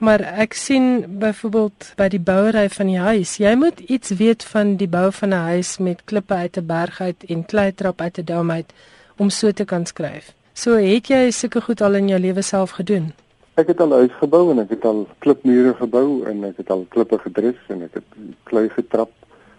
Maar 0.00 0.20
ek 0.20 0.54
sien 0.56 1.04
byvoorbeeld 1.20 1.90
by 2.00 2.06
die 2.08 2.20
bouery 2.24 2.68
van 2.72 2.88
die 2.88 3.00
huis, 3.04 3.34
jy 3.36 3.50
moet 3.60 3.82
iets 3.92 4.14
weet 4.16 4.44
van 4.48 4.78
die 4.80 4.88
bou 4.88 5.10
van 5.12 5.28
'n 5.28 5.46
huis 5.52 5.76
met 5.78 6.04
klippe 6.04 6.34
uit 6.34 6.56
'n 6.56 6.66
berg 6.66 7.00
uit 7.00 7.24
en 7.28 7.44
kleitrap 7.44 8.00
uit 8.00 8.18
'n 8.18 8.24
dam 8.24 8.50
uit 8.50 8.72
om 9.16 9.30
so 9.30 9.52
te 9.52 9.64
kan 9.64 9.84
skryf. 9.86 10.32
So 10.54 10.76
het 10.76 11.08
jy 11.08 11.30
sulke 11.30 11.60
goed 11.60 11.80
al 11.80 11.94
in 11.94 12.08
jou 12.08 12.20
lewe 12.20 12.42
self 12.42 12.70
gedoen? 12.70 13.12
Ek 13.54 13.66
het 13.66 13.80
al 13.80 13.92
huis 13.92 14.12
gebou 14.12 14.50
en 14.50 14.58
ek 14.58 14.70
het 14.70 14.84
al 14.84 15.06
klipmure 15.18 15.74
gebou 15.74 16.24
en 16.26 16.44
ek 16.44 16.56
het 16.56 16.70
al 16.70 16.86
klippe 16.88 17.18
gedrus 17.18 17.60
en 17.68 17.82
ek 17.82 17.94
het 17.94 18.08
klei 18.42 18.68
getrap 18.68 19.10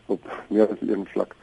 op 0.06 0.21
meer 0.47 0.67
as 0.71 0.82
een 0.82 1.06
vlak. 1.13 1.36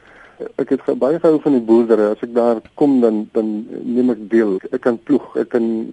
Ek 0.55 0.69
het 0.69 0.99
baie 0.99 1.19
gehou 1.19 1.39
van 1.41 1.51
die 1.51 1.61
boerdery. 1.61 2.11
As 2.11 2.21
ek 2.21 2.33
daar 2.33 2.61
kom 2.73 2.99
dan 3.01 3.29
dan 3.31 3.65
neem 3.83 4.09
ek 4.09 4.29
deel. 4.29 4.59
Ek 4.71 4.81
kan 4.81 4.99
ploeg, 5.03 5.35
ek 5.35 5.49
kan 5.49 5.87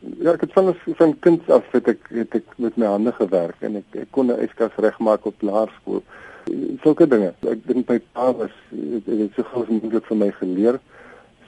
ja, 0.00 0.32
ek 0.32 0.40
het 0.40 0.52
van 0.52 0.74
van 1.00 1.18
kinds 1.18 1.48
af 1.48 1.66
het 1.72 1.88
ek 1.88 2.08
het 2.08 2.34
ek 2.34 2.56
met 2.56 2.76
my 2.76 2.86
hande 2.86 3.12
gewerk 3.12 3.60
en 3.60 3.76
ek 3.76 4.00
ek 4.04 4.10
kon 4.10 4.32
'n 4.32 4.40
yskas 4.46 4.76
regmaak 4.76 5.26
op 5.26 5.42
laerskool. 5.42 6.02
Sulke 6.82 7.06
dinge. 7.06 7.34
Ek 7.46 7.66
dink 7.66 7.88
my 7.88 8.00
pa 8.12 8.32
was 8.32 8.54
het, 8.70 9.06
het 9.06 9.32
so 9.36 9.42
gou 9.42 9.62
as 9.62 9.68
moontlik 9.68 10.06
vir 10.06 10.16
my 10.16 10.30
geleer 10.30 10.80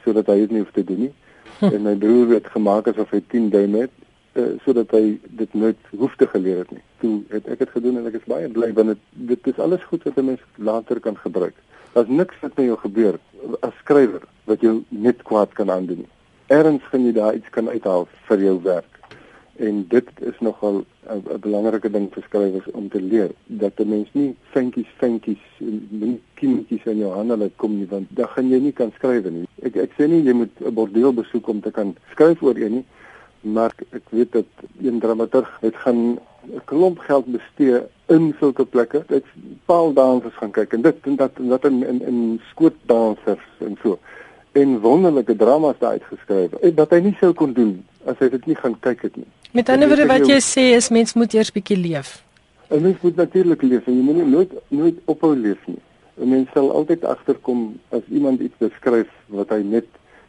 sodat 0.05 0.27
hy 0.27 0.39
dit 0.45 0.51
nie 0.51 0.61
hoef 0.61 0.73
te 0.73 0.85
doen 0.85 0.99
nie. 0.99 1.13
en 1.61 1.83
my 1.83 1.95
broer 1.95 2.35
het 2.35 2.47
gemaak 2.47 2.89
asof 2.91 3.11
hy 3.11 3.21
10 3.35 3.51
duim 3.51 3.75
het 3.75 3.91
uh, 4.35 4.47
sodat 4.65 4.91
hy 4.91 5.19
dit 5.41 5.55
nooit 5.55 5.91
hoef 5.91 6.17
te 6.17 6.27
geleer 6.27 6.65
het 6.65 6.71
nie. 6.71 6.83
Toe 7.03 7.23
het 7.29 7.47
ek 7.47 7.59
dit 7.59 7.75
gedoen 7.77 8.01
en 8.01 8.09
ek 8.11 8.19
is 8.21 8.31
baie 8.31 8.49
bly 8.49 8.73
want 8.79 8.95
dit 8.95 9.05
dit 9.33 9.53
is 9.53 9.61
alles 9.63 9.85
goed 9.91 10.03
wat 10.09 10.19
'n 10.19 10.25
mens 10.33 10.43
later 10.57 11.01
kan 11.01 11.17
gebruik. 11.17 11.55
Daar's 11.93 12.09
niks 12.09 12.41
wat 12.41 12.57
met 12.57 12.67
jou 12.67 12.79
gebeur 12.79 13.19
as 13.61 13.75
skrywer 13.85 14.23
wat 14.45 14.61
jou 14.61 14.83
net 14.89 15.23
kwaad 15.23 15.53
kan 15.53 15.71
aandoen 15.71 16.05
nie. 16.05 16.13
Erns 16.53 16.85
gaan 16.91 17.07
jy 17.07 17.13
daar 17.17 17.35
iets 17.35 17.49
kan 17.55 17.69
uithaal 17.69 18.03
vir 18.29 18.43
jou 18.45 18.57
werk. 18.63 18.99
En 19.57 19.85
dit 19.89 20.09
is 20.21 20.41
nogal 20.45 20.83
'n 21.15 21.39
belangrike 21.41 21.91
ding 21.91 22.11
vir 22.13 22.23
skrywers 22.27 22.67
om 22.81 22.89
te 22.89 23.01
leer 23.01 23.31
dat 23.47 23.81
'n 23.81 23.89
mens 23.89 24.09
nie 24.13 24.37
vinkies 24.55 24.91
vinkies 24.99 25.45
en 25.61 26.21
kindertjies 26.35 26.85
in 26.85 26.99
jou 26.99 27.13
hande 27.13 27.37
laat 27.37 27.57
kom 27.57 27.79
nie 27.79 27.89
want 27.89 28.07
dan 28.11 28.29
gaan 28.29 28.51
jy 28.51 28.61
nie 28.61 28.73
kan 28.73 28.93
skryf 28.99 29.31
nie. 29.31 29.47
Ek 29.63 29.77
ek 29.77 29.93
sê 29.97 30.09
nie 30.09 30.23
jy 30.23 30.33
moet 30.33 30.61
'n 30.61 30.75
bordeel 30.75 31.13
besoek 31.13 31.49
om 31.49 31.61
te 31.61 31.71
kan 31.71 31.97
skryf 32.11 32.43
oor 32.43 32.57
een 32.57 32.73
nie, 32.73 32.85
maar 33.41 33.73
ek 33.91 34.03
weet 34.11 34.33
dat 34.33 34.51
een 34.83 35.01
dramaturg 35.01 35.59
het 35.61 35.77
gaan 35.77 36.19
'n 36.53 36.65
klomp 36.65 36.99
geld 36.99 37.27
bestee 37.27 37.81
in 38.07 38.35
sulke 38.39 38.65
plekke. 38.65 39.05
Dit 39.09 39.25
paaldansers 39.65 40.35
gaan 40.35 40.51
kyk 40.51 40.73
en 40.73 40.83
dit 40.83 40.97
en 41.03 41.17
dat 41.17 41.33
en 41.37 41.49
dat 41.49 41.65
in 41.65 41.87
in, 41.87 42.03
in 42.03 42.41
skootdansers 42.51 43.47
en 43.59 43.79
so. 43.83 43.99
En 44.53 44.81
wonderlike 44.81 45.37
dramas 45.37 45.79
daar 45.79 45.91
uitgeskryf. 45.91 46.53
En 46.53 46.75
dat 46.75 46.91
hy 46.91 47.01
nie 47.01 47.17
sou 47.21 47.33
kon 47.33 47.53
doen 47.53 47.85
as 48.05 48.19
hy 48.19 48.29
dit 48.29 48.47
nie 48.47 48.57
gaan 48.59 48.75
kyk 48.81 49.03
het 49.03 49.17
nie. 49.17 49.29
Met 49.53 49.69
ander 49.69 49.89
woorde 49.89 50.07
wat 50.07 50.27
jy 50.29 50.41
sê 50.45 50.67
is 50.77 50.91
mens 50.93 51.15
moet 51.15 51.35
eers 51.35 51.53
bietjie 51.53 51.77
leef. 51.77 52.23
'n 52.73 52.83
Mens 52.83 53.01
moet 53.01 53.17
natuurlik 53.17 53.63
leef 53.63 53.87
en 53.87 53.97
jy 53.97 54.03
moet 54.03 54.29
nooit 54.29 54.53
nooit 54.69 55.01
ophou 55.05 55.37
leef 55.37 55.67
nie. 55.67 55.81
'n 56.21 56.29
Mens 56.29 56.49
sal 56.53 56.71
altyd 56.71 57.05
agterkom 57.05 57.79
as 57.89 58.01
iemand 58.09 58.41
iets 58.41 58.57
beskryf 58.59 59.09
wat 59.27 59.49
hy 59.49 59.63
net 59.63 59.87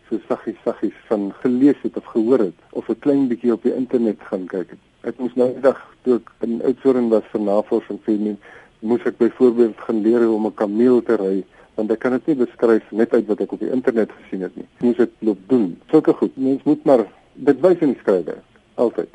so 0.10 0.20
saggies 0.28 0.60
saggies 0.64 0.98
van 1.08 1.32
gelees 1.42 1.80
het 1.82 1.98
of 1.98 2.06
gehoor 2.06 2.40
het 2.40 2.60
of 2.72 2.90
'n 2.90 3.00
klein 3.00 3.28
bietjie 3.28 3.54
op 3.54 3.64
die 3.64 3.76
internet 3.76 4.20
gaan 4.20 4.46
kyk 4.46 4.70
het. 4.70 4.82
Ek 5.02 5.18
moes 5.20 5.36
nou 5.36 5.50
eendag 5.54 5.80
toe 6.04 6.16
ek 6.16 6.30
in 6.40 6.62
Oudtshoorn 6.64 7.10
was 7.10 7.24
vir 7.32 7.42
navorsing 7.42 8.00
vir 8.06 8.20
my 8.20 8.36
moes 8.80 9.06
ek 9.06 9.18
byvoorbeeld 9.18 9.78
gaan 9.78 10.02
leer 10.02 10.24
hoe 10.24 10.36
om 10.36 10.46
'n 10.46 10.54
kameel 10.54 11.04
te 11.04 11.16
ry 11.16 11.44
want 11.76 11.92
ek 11.92 12.00
kan 12.04 12.16
dit 12.18 12.32
nie 12.32 12.40
beskryf 12.44 12.92
net 12.92 13.14
uit 13.14 13.28
wat 13.28 13.42
ek 13.46 13.56
op 13.56 13.64
die 13.64 13.72
internet 13.74 14.14
gesien 14.22 14.46
het 14.46 14.56
nie. 14.60 14.68
Moes 14.86 15.00
dit 15.02 15.12
loop 15.20 15.42
doen. 15.50 15.68
Sulke 15.92 16.14
goed. 16.14 16.38
Mens 16.38 16.64
moet 16.70 16.86
maar 16.86 17.06
dit 17.34 17.62
wys 17.66 17.82
in 17.82 17.96
die 17.96 18.02
skrywe 18.02 18.38
altyd. 18.82 19.10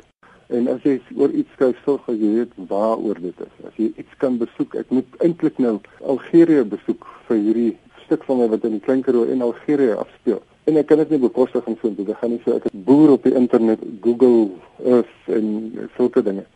En 0.49 0.67
as 0.73 0.81
jy 0.83 0.95
oor 1.15 1.29
iets 1.29 1.51
skryf, 1.53 1.77
sorg 1.85 2.05
dat 2.09 2.17
jy 2.17 2.29
weet 2.39 2.53
waaroor 2.71 3.19
dit 3.21 3.41
is. 3.45 3.55
As 3.69 3.75
jy 3.77 3.91
iets 4.01 4.15
kan 4.21 4.39
besoek, 4.41 4.75
ek 4.81 4.89
moet 4.93 5.19
eintlik 5.21 5.59
nou 5.61 5.75
Algerië 6.01 6.63
besoek 6.71 7.05
vir 7.27 7.37
hierdie 7.37 7.73
stuk 8.05 8.23
van 8.25 8.41
my 8.41 8.47
wat 8.49 8.65
in 8.65 8.79
die 8.79 8.85
Klein 8.85 9.03
Karoo 9.05 9.29
en 9.29 9.45
Algerië 9.45 9.99
afspeel. 10.01 10.41
En 10.65 10.77
ek 10.81 10.89
kan 10.89 10.97
dit 11.03 11.13
nie 11.13 11.21
bekostig 11.21 11.65
om 11.69 11.77
so 11.77 11.93
doen. 11.93 12.09
Ek 12.09 12.17
gaan 12.21 12.33
nie 12.33 12.41
so 12.41 12.57
ek 12.57 12.65
boer 12.87 13.13
op 13.13 13.27
die 13.27 13.35
internet 13.37 13.83
Google 14.01 14.49
Earth 14.81 15.29
en 15.37 15.51
sulke 15.97 16.25
dinge. 16.25 16.47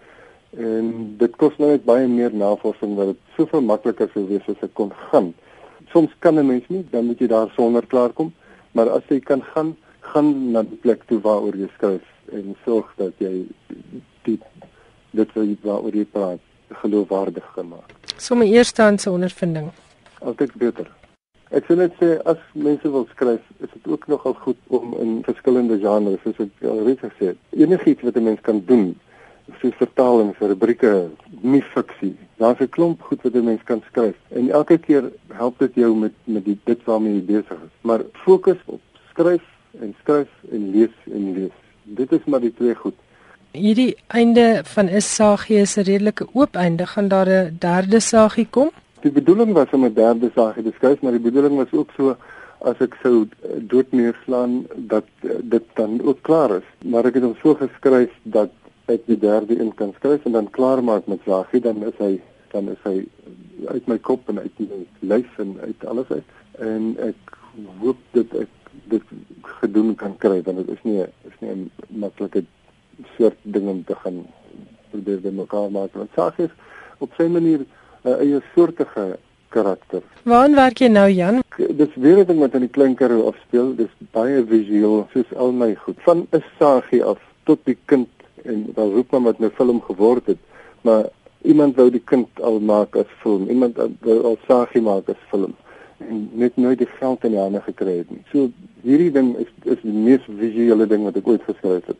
En 0.58 0.90
dit 1.22 1.38
kos 1.42 1.56
nou 1.62 1.72
net 1.72 1.86
baie 1.86 2.10
meer 2.10 2.34
navorsing 2.38 2.98
dat 2.98 3.14
dit 3.14 3.22
soveel 3.38 3.62
makliker 3.66 4.10
sou 4.14 4.26
wees 4.30 4.50
as 4.50 4.66
ek 4.66 4.74
kon 4.78 4.90
gaan. 5.12 5.32
Soms 5.94 6.12
kan 6.20 6.40
'n 6.40 6.46
mens 6.46 6.64
nie, 6.68 6.86
dan 6.90 7.06
moet 7.06 7.20
jy 7.20 7.28
daar 7.28 7.52
sonder 7.56 7.86
klaarkom, 7.86 8.34
maar 8.72 8.90
as 8.90 9.04
jy 9.08 9.20
kan 9.20 9.44
gaan, 9.44 9.76
gaan 10.00 10.52
na 10.52 10.64
die 10.64 10.80
plek 10.82 11.04
toe 11.06 11.20
waaroor 11.22 11.56
jy 11.56 11.70
skryf 11.76 12.02
en 12.32 12.56
sorg 12.66 12.94
dat 12.98 13.14
jy 13.18 13.46
die 14.24 14.40
dit 15.12 15.30
wat 15.34 15.46
jy 15.46 15.58
waaroor 15.62 15.96
jy 15.96 16.06
praat 16.06 16.40
geloofwaardig 16.82 17.46
gemaak. 17.54 17.94
Sommige 18.18 18.52
eerstehandse 18.52 19.12
ondervinding. 19.12 19.72
Altyd 20.20 20.54
beter. 20.54 20.90
Ek 21.54 21.68
sou 21.70 21.78
net 21.78 21.94
sê 22.02 22.16
as 22.26 22.42
mense 22.54 22.90
wil 22.90 23.06
skryf, 23.12 23.42
is 23.60 23.70
dit 23.74 23.88
ook 23.88 24.08
nogal 24.08 24.34
goed 24.34 24.58
om 24.68 24.96
in 24.98 25.20
verskillende 25.24 25.78
genres, 25.78 26.22
soos 26.24 26.40
ek 26.40 26.66
al 26.66 26.82
reeds 26.88 27.06
gesê 27.06 27.34
het, 27.34 27.38
enigiets 27.52 28.02
wat 28.02 28.18
'n 28.18 28.24
mens 28.24 28.42
kan 28.42 28.64
doen, 28.66 28.96
soos 29.62 29.76
vertalings, 29.80 30.38
rubrieke, 30.40 31.10
nie 31.42 31.64
fiksie. 31.74 32.16
Daar's 32.38 32.60
'n 32.60 32.70
klomp 32.70 33.02
goed 33.02 33.22
wat 33.22 33.34
'n 33.34 33.44
mens 33.44 33.64
kan 33.64 33.82
skryf 33.90 34.16
en 34.30 34.50
elke 34.50 34.78
keer 34.78 35.12
help 35.28 35.60
dit 35.60 35.74
jou 35.76 35.96
met 35.96 36.14
met 36.24 36.46
die 36.46 36.60
dit 36.64 36.84
waarmee 36.84 37.14
jy 37.14 37.26
besig 37.26 37.60
is. 37.68 37.74
Maar 37.82 38.02
fokus 38.12 38.58
op 38.66 38.82
skryf 39.10 39.44
en 39.80 39.96
skryf 40.02 40.30
en 40.52 40.72
lees 40.72 40.96
en 41.12 41.34
lees. 41.34 41.56
Dit 41.84 42.12
is 42.12 42.24
maar 42.26 42.40
die 42.40 42.54
twee 42.54 42.76
goed. 42.76 42.96
Hierdie 43.52 43.96
einde 44.08 44.62
van 44.64 44.88
is 44.88 45.16
sagie 45.16 45.58
is 45.58 45.78
'n 45.78 45.82
redelike 45.82 46.28
oop 46.34 46.56
einde. 46.56 46.86
Gaan 46.86 47.08
daar 47.08 47.30
'n 47.30 47.56
derde 47.60 48.00
sagie 48.00 48.48
kom? 48.50 48.72
Die 49.02 49.12
bedoeling 49.12 49.54
was 49.54 49.70
om 49.72 49.86
'n 49.86 49.94
derde 49.94 50.32
sagie 50.36 50.64
te 50.64 50.72
skryf, 50.76 51.02
maar 51.02 51.12
die 51.12 51.30
bedoeling 51.30 51.56
was 51.56 51.72
ook 51.72 51.90
so 51.98 52.16
as 52.64 52.80
ek 52.80 52.96
sou 53.02 53.28
dood 53.58 53.92
neerslaan 53.92 54.66
dat 54.76 55.06
dit 55.42 55.64
dan 55.74 56.02
ook 56.02 56.22
klaar 56.22 56.52
is. 56.56 56.68
Maar 56.86 57.06
ek 57.06 57.14
het 57.14 57.24
hom 57.24 57.36
so 57.42 57.56
geskryf 57.60 58.12
dat 58.24 58.50
ek 58.92 59.06
die 59.08 59.20
derde 59.20 59.60
een 59.60 59.74
kan 59.74 59.94
skryf 59.96 60.26
en 60.26 60.32
dan 60.32 60.50
klaar 60.50 60.84
maak 60.84 61.08
met 61.08 61.22
sagie, 61.26 61.62
dan 61.62 61.84
is 61.84 61.98
hy 61.98 62.20
dan 62.52 62.70
is 62.70 62.82
hy 62.84 63.06
uit 63.68 63.88
my 63.88 63.98
kop 63.98 64.30
en 64.30 64.40
uit 64.40 64.60
my 64.60 64.82
lyf 65.00 65.40
en 65.42 65.56
uit 65.62 65.86
alles 65.90 66.10
uit. 66.12 66.36
En 66.60 66.92
ek 67.02 67.38
hoop 67.82 67.98
dit 68.18 68.36
ek 68.44 68.52
dit 68.92 69.14
gedoen 69.62 69.94
kan 69.96 70.16
kry 70.18 70.42
want 70.46 70.60
dit 70.62 70.72
is 70.76 70.84
nie 70.84 71.00
is 71.02 71.38
nie 71.40 71.52
'n 71.52 71.72
maklike 71.88 72.44
soort 73.18 73.38
ding 73.42 73.68
om 73.68 73.84
te 73.84 73.96
gaan 73.96 74.26
probeer 74.92 75.22
by 75.22 75.30
mekaar 75.30 75.72
maak. 75.72 75.94
Want 75.94 76.10
sagie 76.16 76.46
is 76.46 76.56
op 77.00 77.14
sy 77.18 77.28
manier 77.28 77.60
'n 77.60 77.68
uh, 78.10 78.20
eie 78.20 78.42
soortige 78.56 79.18
karakter. 79.50 80.02
Waar 80.24 80.52
werk 80.52 80.80
jy 80.80 80.88
nou 80.88 81.10
Jan? 81.10 81.44
Dis 81.58 81.96
weer 81.96 82.20
'n 82.20 82.28
ding 82.28 82.40
wat 82.40 82.54
in 82.54 82.66
die 82.68 82.76
klein 82.78 82.96
karoo 82.96 83.28
afspeel. 83.28 83.76
Dis 83.76 83.94
baie 84.12 84.46
visueel 84.46 85.08
soos 85.14 85.34
al 85.36 85.52
my 85.52 85.76
goed. 85.76 85.98
Van 86.06 86.28
'n 86.32 86.44
sagie 86.60 87.04
af 87.04 87.20
tot 87.44 87.60
die 87.64 87.78
kind 87.86 88.10
en 88.46 88.68
dan 88.76 88.94
roep 88.94 89.12
men 89.12 89.24
wat 89.24 89.40
'n 89.40 89.42
nou 89.42 89.52
film 89.52 89.82
geword 89.82 90.26
het. 90.26 90.38
Maar 90.82 91.10
iemand 91.42 91.76
wou 91.76 91.90
die 91.90 92.04
kind 92.06 92.28
al 92.42 92.60
maak 92.60 92.96
as 92.96 93.12
film. 93.22 93.50
Iemand 93.50 93.78
wou 94.00 94.24
al 94.24 94.38
sagie 94.48 94.82
maak 94.82 95.10
as 95.10 95.22
film 95.30 95.54
en 96.10 96.30
net 96.32 96.56
nooit 96.56 96.78
die 96.78 96.90
geld 97.00 97.24
in 97.24 97.36
die 97.36 97.40
hande 97.40 97.62
gekry 97.62 97.98
het 98.02 98.12
nie. 98.12 98.22
So 98.32 98.50
hierdie 98.84 99.12
ding 99.16 99.34
is 99.42 99.52
is 99.76 99.82
die 99.84 99.96
mees 99.96 100.26
visuele 100.28 100.88
ding 100.90 101.06
wat 101.08 101.18
ek 101.20 101.28
ooit 101.28 101.44
geskryf 101.48 101.90
het. 101.92 102.00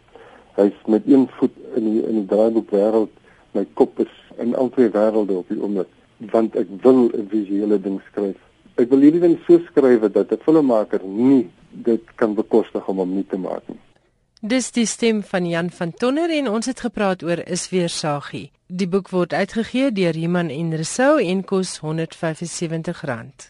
Hy's 0.58 0.80
met 0.92 1.08
een 1.10 1.28
voet 1.40 1.56
in 1.78 1.90
die 1.90 2.02
in 2.02 2.22
die 2.22 2.30
draaiboek 2.32 2.74
wêreld. 2.76 3.14
My 3.58 3.66
kop 3.80 4.00
is 4.04 4.14
in 4.42 4.56
al 4.56 4.72
twee 4.74 4.92
wêrelde 4.94 5.40
op 5.42 5.52
die 5.52 5.60
oomblik 5.62 5.92
want 6.32 6.56
ek 6.60 6.70
wil 6.84 7.10
'n 7.12 7.28
visuele 7.30 7.80
ding 7.82 8.02
skryf. 8.10 8.40
Ek 8.76 8.90
wil 8.90 9.04
hierdie 9.06 9.22
ding 9.22 9.40
so 9.48 9.60
skryf 9.70 10.08
dat 10.12 10.32
'n 10.32 10.44
filmmaker 10.46 11.02
nie 11.04 11.50
dit 11.72 12.16
kan 12.16 12.36
bekostig 12.36 12.88
om 12.88 12.98
hom 12.98 13.16
nie 13.16 13.28
te 13.28 13.38
maak 13.38 13.64
nie. 13.68 13.80
Dis 14.44 14.74
die 14.76 14.84
stem 14.84 15.22
van 15.24 15.46
Jan 15.48 15.70
van 15.72 15.94
Tonner 15.96 16.28
en 16.36 16.50
ons 16.52 16.66
het 16.68 16.82
gepraat 16.84 17.22
oor 17.24 17.40
is 17.48 17.70
weer 17.72 17.88
sagie. 17.88 18.50
Die 18.68 18.90
boek 18.92 19.08
word 19.16 19.32
uitgegee 19.32 19.94
deur 19.96 20.18
Iman 20.20 20.50
en 20.52 20.74
Resou 20.76 21.14
en 21.24 21.46
kos 21.48 21.78
R175. 21.80 23.46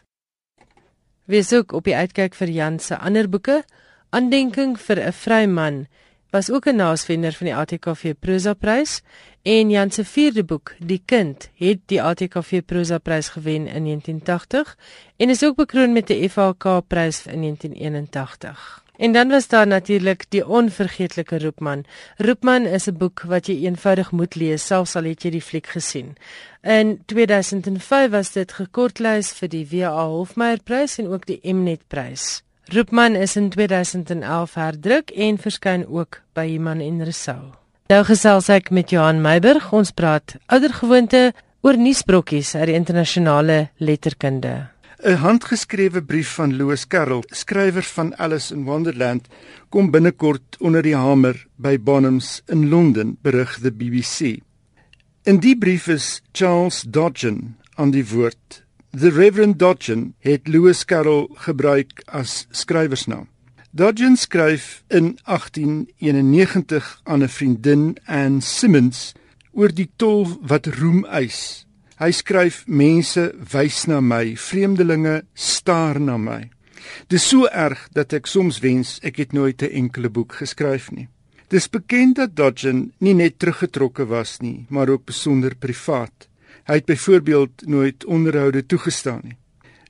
Wees 1.26 1.50
ook 1.58 1.74
op 1.74 1.90
die 1.90 1.96
uitkyk 1.98 2.38
vir 2.38 2.52
Jan 2.54 2.78
se 2.78 3.00
ander 3.02 3.26
boeke. 3.26 3.64
Aandenking 4.14 4.78
vir 4.78 5.02
'n 5.02 5.12
vryman 5.12 5.88
was 6.30 6.52
ook 6.52 6.68
'n 6.68 6.76
naasvender 6.76 7.34
van 7.34 7.48
die 7.48 7.56
ATKV 7.56 8.14
Prosa 8.20 8.54
Prys 8.54 9.02
en 9.42 9.70
Jan 9.70 9.92
se 9.92 10.06
vierde 10.06 10.44
boek, 10.44 10.76
Die 10.80 11.02
Kind, 11.06 11.50
het 11.56 11.80
die 11.86 12.02
ATKV 12.02 12.62
Prosa 12.66 12.98
Prys 12.98 13.30
gewen 13.30 13.68
in 13.68 13.84
1980 13.84 14.78
en 15.18 15.30
is 15.30 15.44
ook 15.44 15.56
bekroon 15.56 15.94
met 15.94 16.08
die 16.08 16.30
FHK 16.30 16.88
Prys 16.88 17.26
in 17.26 17.42
1981. 17.42 18.83
En 18.98 19.12
dan 19.12 19.30
was 19.30 19.48
daar 19.48 19.68
natuurlik 19.68 20.26
die 20.30 20.48
onvergeetlike 20.48 21.40
Roepman. 21.40 21.86
Roepman 22.18 22.66
is 22.66 22.88
'n 22.88 22.98
boek 22.98 23.22
wat 23.22 23.48
jy 23.48 23.66
eenvoudig 23.66 24.12
moet 24.12 24.36
lees 24.36 24.66
selfs 24.66 24.96
al 24.96 25.04
het 25.04 25.24
jy 25.24 25.30
die 25.30 25.42
fliek 25.42 25.68
gesien. 25.68 26.16
In 26.62 27.02
2005 27.06 28.12
was 28.12 28.32
dit 28.32 28.52
gekortlys 28.52 29.32
vir 29.32 29.50
die 29.50 29.68
WA 29.72 30.06
Hofmeyer 30.06 30.60
Prys 30.64 30.98
en 30.98 31.08
ook 31.08 31.26
die 31.26 31.54
Mnet 31.54 31.88
Prys. 31.88 32.44
Roepman 32.66 33.16
is 33.16 33.36
in 33.36 33.50
2011 33.50 34.54
herdruk 34.54 35.10
en 35.10 35.38
verskyn 35.38 35.88
ook 35.88 36.22
by 36.34 36.46
Iman 36.56 36.80
en 36.80 37.04
Resou. 37.04 37.52
Nou 37.88 38.04
gesels 38.04 38.50
ek 38.50 38.72
met 38.72 38.90
Johan 38.90 39.22
Meiburg. 39.22 39.74
Ons 39.76 39.92
praat 39.92 40.36
oudergewoonte 40.46 41.34
oor 41.62 41.78
nuusbrokkies 41.78 42.56
uit 42.56 42.66
die 42.66 42.76
internasionale 42.76 43.70
letterkunde. 43.78 44.73
'n 45.04 45.18
Handgeskrewe 45.20 46.02
brief 46.02 46.30
van 46.34 46.54
Lewis 46.56 46.88
Carroll, 46.88 47.24
skrywer 47.28 47.84
van 47.84 48.18
Alice 48.18 48.54
in 48.54 48.64
Wonderland, 48.64 49.28
kom 49.70 49.92
binnekort 49.92 50.56
onder 50.60 50.82
die 50.82 50.96
hamer 50.96 51.36
by 51.56 51.76
Bonhams 51.76 52.42
in 52.48 52.70
Londen, 52.70 53.18
berig 53.22 53.58
die 53.60 53.72
BBC. 53.72 54.40
In 55.28 55.42
die 55.44 55.58
brief 55.58 55.88
is 55.88 56.22
Charles 56.32 56.86
Dodgen 56.88 57.58
aan 57.76 57.92
die 57.92 58.06
woord. 58.08 58.64
The 58.96 59.12
Reverend 59.12 59.60
Dodgen 59.60 60.14
het 60.20 60.48
Lewis 60.48 60.86
Carroll 60.86 61.28
gebruik 61.34 62.04
as 62.06 62.48
skrywersnaam. 62.52 63.28
Dodgen 63.72 64.16
skryf 64.16 64.84
in 64.88 65.18
1891 65.26 67.02
aan 67.04 67.24
'n 67.24 67.30
vriendin, 67.30 67.98
Anne 68.06 68.42
Simmons, 68.42 69.12
oor 69.52 69.74
die 69.74 69.92
tol 69.96 70.40
wat 70.42 70.68
roem 70.80 71.06
eis 71.06 71.63
Hy 72.04 72.12
skryf 72.12 72.66
mense 72.68 73.22
wys 73.54 73.86
na 73.88 74.02
my, 74.04 74.34
vreemdelinge 74.36 75.22
staar 75.40 76.02
na 76.04 76.18
my. 76.20 76.42
Dis 77.08 77.24
so 77.32 77.48
erg 77.48 77.86
dat 77.96 78.12
ek 78.18 78.28
soms 78.28 78.58
wens 78.60 78.98
ek 79.08 79.22
het 79.22 79.32
nooit 79.32 79.64
'n 79.64 79.72
enkele 79.72 80.10
boek 80.10 80.36
geskryf 80.42 80.92
nie. 80.92 81.08
Dis 81.48 81.70
bekend 81.70 82.16
dat 82.16 82.36
Dodgen 82.36 82.92
nie 83.00 83.14
net 83.14 83.40
teruggetrokke 83.40 84.06
was 84.06 84.42
nie, 84.42 84.66
maar 84.70 84.90
ook 84.90 85.06
besonder 85.06 85.56
privaat. 85.56 86.28
Hy 86.68 86.74
het 86.74 86.86
byvoorbeeld 86.86 87.68
nooit 87.68 88.06
onderhoude 88.06 88.66
toegestaan 88.66 89.22
nie. 89.24 89.38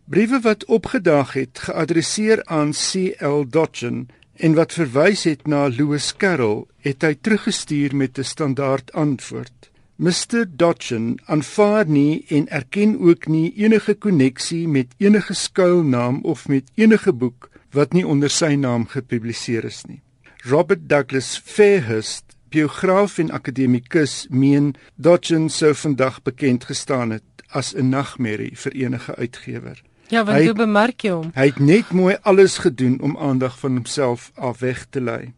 Briewe 0.05 0.39
wat 0.41 0.65
opgedaag 0.65 1.33
het 1.33 1.59
geadresseer 1.59 2.45
aan 2.45 2.71
C.L. 2.71 3.49
Dodgen 3.49 4.07
en 4.37 4.53
wat 4.53 4.73
verwys 4.73 5.23
het 5.23 5.47
na 5.47 5.67
Lewis 5.67 6.13
Carroll, 6.17 6.65
het 6.77 7.01
hy 7.01 7.15
teruggestuur 7.15 7.95
met 7.95 8.17
'n 8.19 8.23
standaard 8.23 8.91
antwoord. 8.91 9.72
Mr 9.95 10.45
Dodgen 10.49 11.19
aanvaar 11.25 11.85
nie 11.87 12.25
en 12.27 12.47
erken 12.49 12.99
ook 12.99 13.27
nie 13.27 13.53
enige 13.55 13.93
koneksie 13.93 14.67
met 14.67 14.95
enige 14.97 15.33
skuilnaam 15.33 16.21
of 16.23 16.47
met 16.47 16.71
enige 16.75 17.13
boek 17.13 17.49
wat 17.71 17.93
nie 17.93 18.07
onder 18.07 18.29
sy 18.29 18.55
naam 18.57 18.87
gepubliseer 18.89 19.65
is 19.69 19.83
nie. 19.85 20.01
Robert 20.49 20.89
Douglas 20.89 21.37
Fairhurst, 21.45 22.35
biograaf 22.49 23.19
en 23.21 23.29
akademikus, 23.31 24.25
meen 24.29 24.73
Dodgen 24.95 25.49
sou 25.49 25.73
vandag 25.75 26.21
bekend 26.25 26.65
gestaan 26.65 27.11
het 27.11 27.45
as 27.49 27.75
'n 27.75 27.89
nagmerrie 27.89 28.57
vir 28.57 28.71
enige 28.71 29.15
uitgewer. 29.15 29.81
Ja, 30.07 30.23
want 30.25 30.43
jy 30.43 30.53
bemerk 30.53 31.01
jy 31.01 31.11
hom. 31.11 31.31
Hy 31.35 31.45
het 31.45 31.59
net 31.59 31.91
mooi 31.91 32.17
alles 32.21 32.57
gedoen 32.57 32.99
om 33.01 33.17
aandag 33.17 33.59
van 33.59 33.71
homself 33.71 34.31
af 34.35 34.59
weg 34.59 34.85
te 34.89 35.01
lei. 35.01 35.33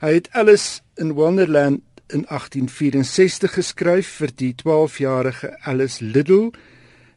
Hy 0.00 0.12
het 0.14 0.28
alles 0.32 0.82
in 0.96 1.12
Wonderland 1.12 1.80
in 2.12 2.24
1864 2.28 3.52
geskryf 3.54 4.08
vir 4.20 4.32
die 4.34 4.54
12-jarige 4.62 5.56
Alice 5.64 6.04
Liddell. 6.04 6.50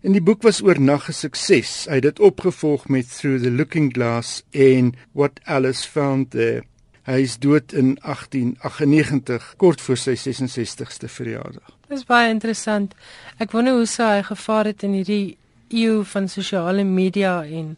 En 0.04 0.12
die 0.12 0.22
boek 0.22 0.42
was 0.44 0.62
oornag 0.62 1.08
'n 1.10 1.14
sukses. 1.14 1.86
Hy 1.90 1.96
het 2.02 2.04
dit 2.04 2.20
opgevolg 2.20 2.88
met 2.88 3.18
Through 3.18 3.44
the 3.44 3.52
Looking 3.52 3.94
Glass 3.94 4.44
en 4.52 4.94
What 5.12 5.40
Alice 5.44 5.90
Found 5.90 6.32
There. 6.32 6.64
Hy 7.04 7.20
is 7.22 7.38
dood 7.40 7.74
in 7.74 7.98
1898, 8.02 9.54
kort 9.58 9.82
voor 9.82 9.98
sy 9.98 10.16
66ste 10.16 11.10
verjaardag. 11.12 11.72
Dis 11.92 12.06
baie 12.08 12.30
interessant. 12.32 12.94
Ek 13.38 13.52
wonder 13.52 13.74
hoe 13.74 13.86
sy 13.86 14.22
gevaar 14.24 14.66
het 14.66 14.84
in 14.84 14.94
hierdie 14.94 15.38
eeu 15.68 16.04
van 16.04 16.30
sosiale 16.32 16.84
media 16.84 17.42
en 17.44 17.78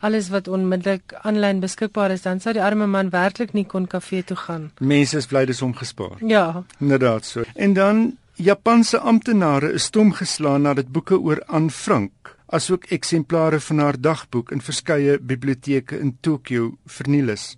alles 0.00 0.28
wat 0.28 0.48
onmiddellik 0.48 1.14
aanlyn 1.22 1.60
beskikbaar 1.60 2.10
is, 2.10 2.22
dan 2.22 2.40
sou 2.40 2.52
die 2.52 2.62
arme 2.62 2.86
man 2.86 3.10
werklik 3.10 3.54
nie 3.56 3.64
kon 3.64 3.86
kafee 3.86 4.22
toe 4.24 4.36
gaan. 4.36 4.70
Mense 4.80 5.16
is 5.16 5.26
bly 5.26 5.46
dis 5.48 5.62
hom 5.64 5.74
gespaar. 5.74 6.16
Ja. 6.20 6.64
Inderdaad 6.80 7.24
so. 7.24 7.44
En 7.54 7.72
dan 7.74 8.16
Japanse 8.36 8.98
amptenare 9.00 9.70
is 9.72 9.86
stom 9.88 10.12
geslaan 10.12 10.66
nadat 10.68 10.90
boeke 10.92 11.16
oor 11.16 11.40
Anne 11.46 11.70
Frank, 11.70 12.34
asook 12.52 12.84
eksemplare 12.92 13.60
van 13.60 13.78
haar 13.80 13.96
dagboek 14.00 14.52
in 14.52 14.60
verskeie 14.60 15.16
biblioteke 15.18 15.96
in 15.98 16.18
Tokio 16.20 16.74
verniel 16.84 17.32
is. 17.32 17.54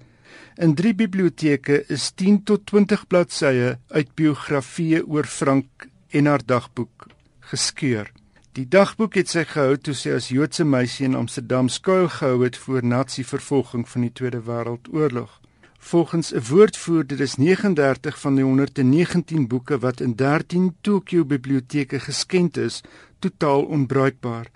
In 0.54 0.74
drie 0.74 0.94
biblioteke 0.94 1.84
is 1.90 2.12
10 2.14 2.44
tot 2.44 2.66
20 2.70 3.06
bladsye 3.10 3.74
uit 3.90 4.14
biografieë 4.14 5.02
oor 5.06 5.26
Frank 5.26 5.88
en 6.10 6.30
haar 6.30 6.46
dagboek 6.46 7.08
geskeur. 7.50 8.12
Die 8.56 8.64
dagboek 8.68 9.14
het 9.14 9.28
sy 9.28 9.42
gehou 9.44 9.76
toe 9.76 9.92
sy 9.94 10.14
as 10.16 10.30
Joodse 10.32 10.64
meisie 10.64 11.04
in 11.06 11.16
Amsterdam 11.18 11.68
skuil 11.68 12.08
gehou 12.08 12.44
het 12.44 12.56
voor 12.56 12.84
nazi-vervolging 12.84 13.84
van 13.88 14.06
die 14.06 14.12
Tweede 14.12 14.40
Wêreldoorlog. 14.46 15.40
Volgens 15.78 16.32
'n 16.32 16.42
woordvoerder 16.48 17.20
is 17.20 17.36
39 17.36 18.20
van 18.20 18.34
die 18.34 18.44
119 18.44 19.46
boeke 19.46 19.78
wat 19.78 20.00
in 20.00 20.14
13 20.14 20.76
Tokio 20.80 21.24
biblioteke 21.24 22.00
geskenk 22.00 22.56
is, 22.56 22.80
totaal 23.18 23.62
onbruikbaar. 23.62 24.50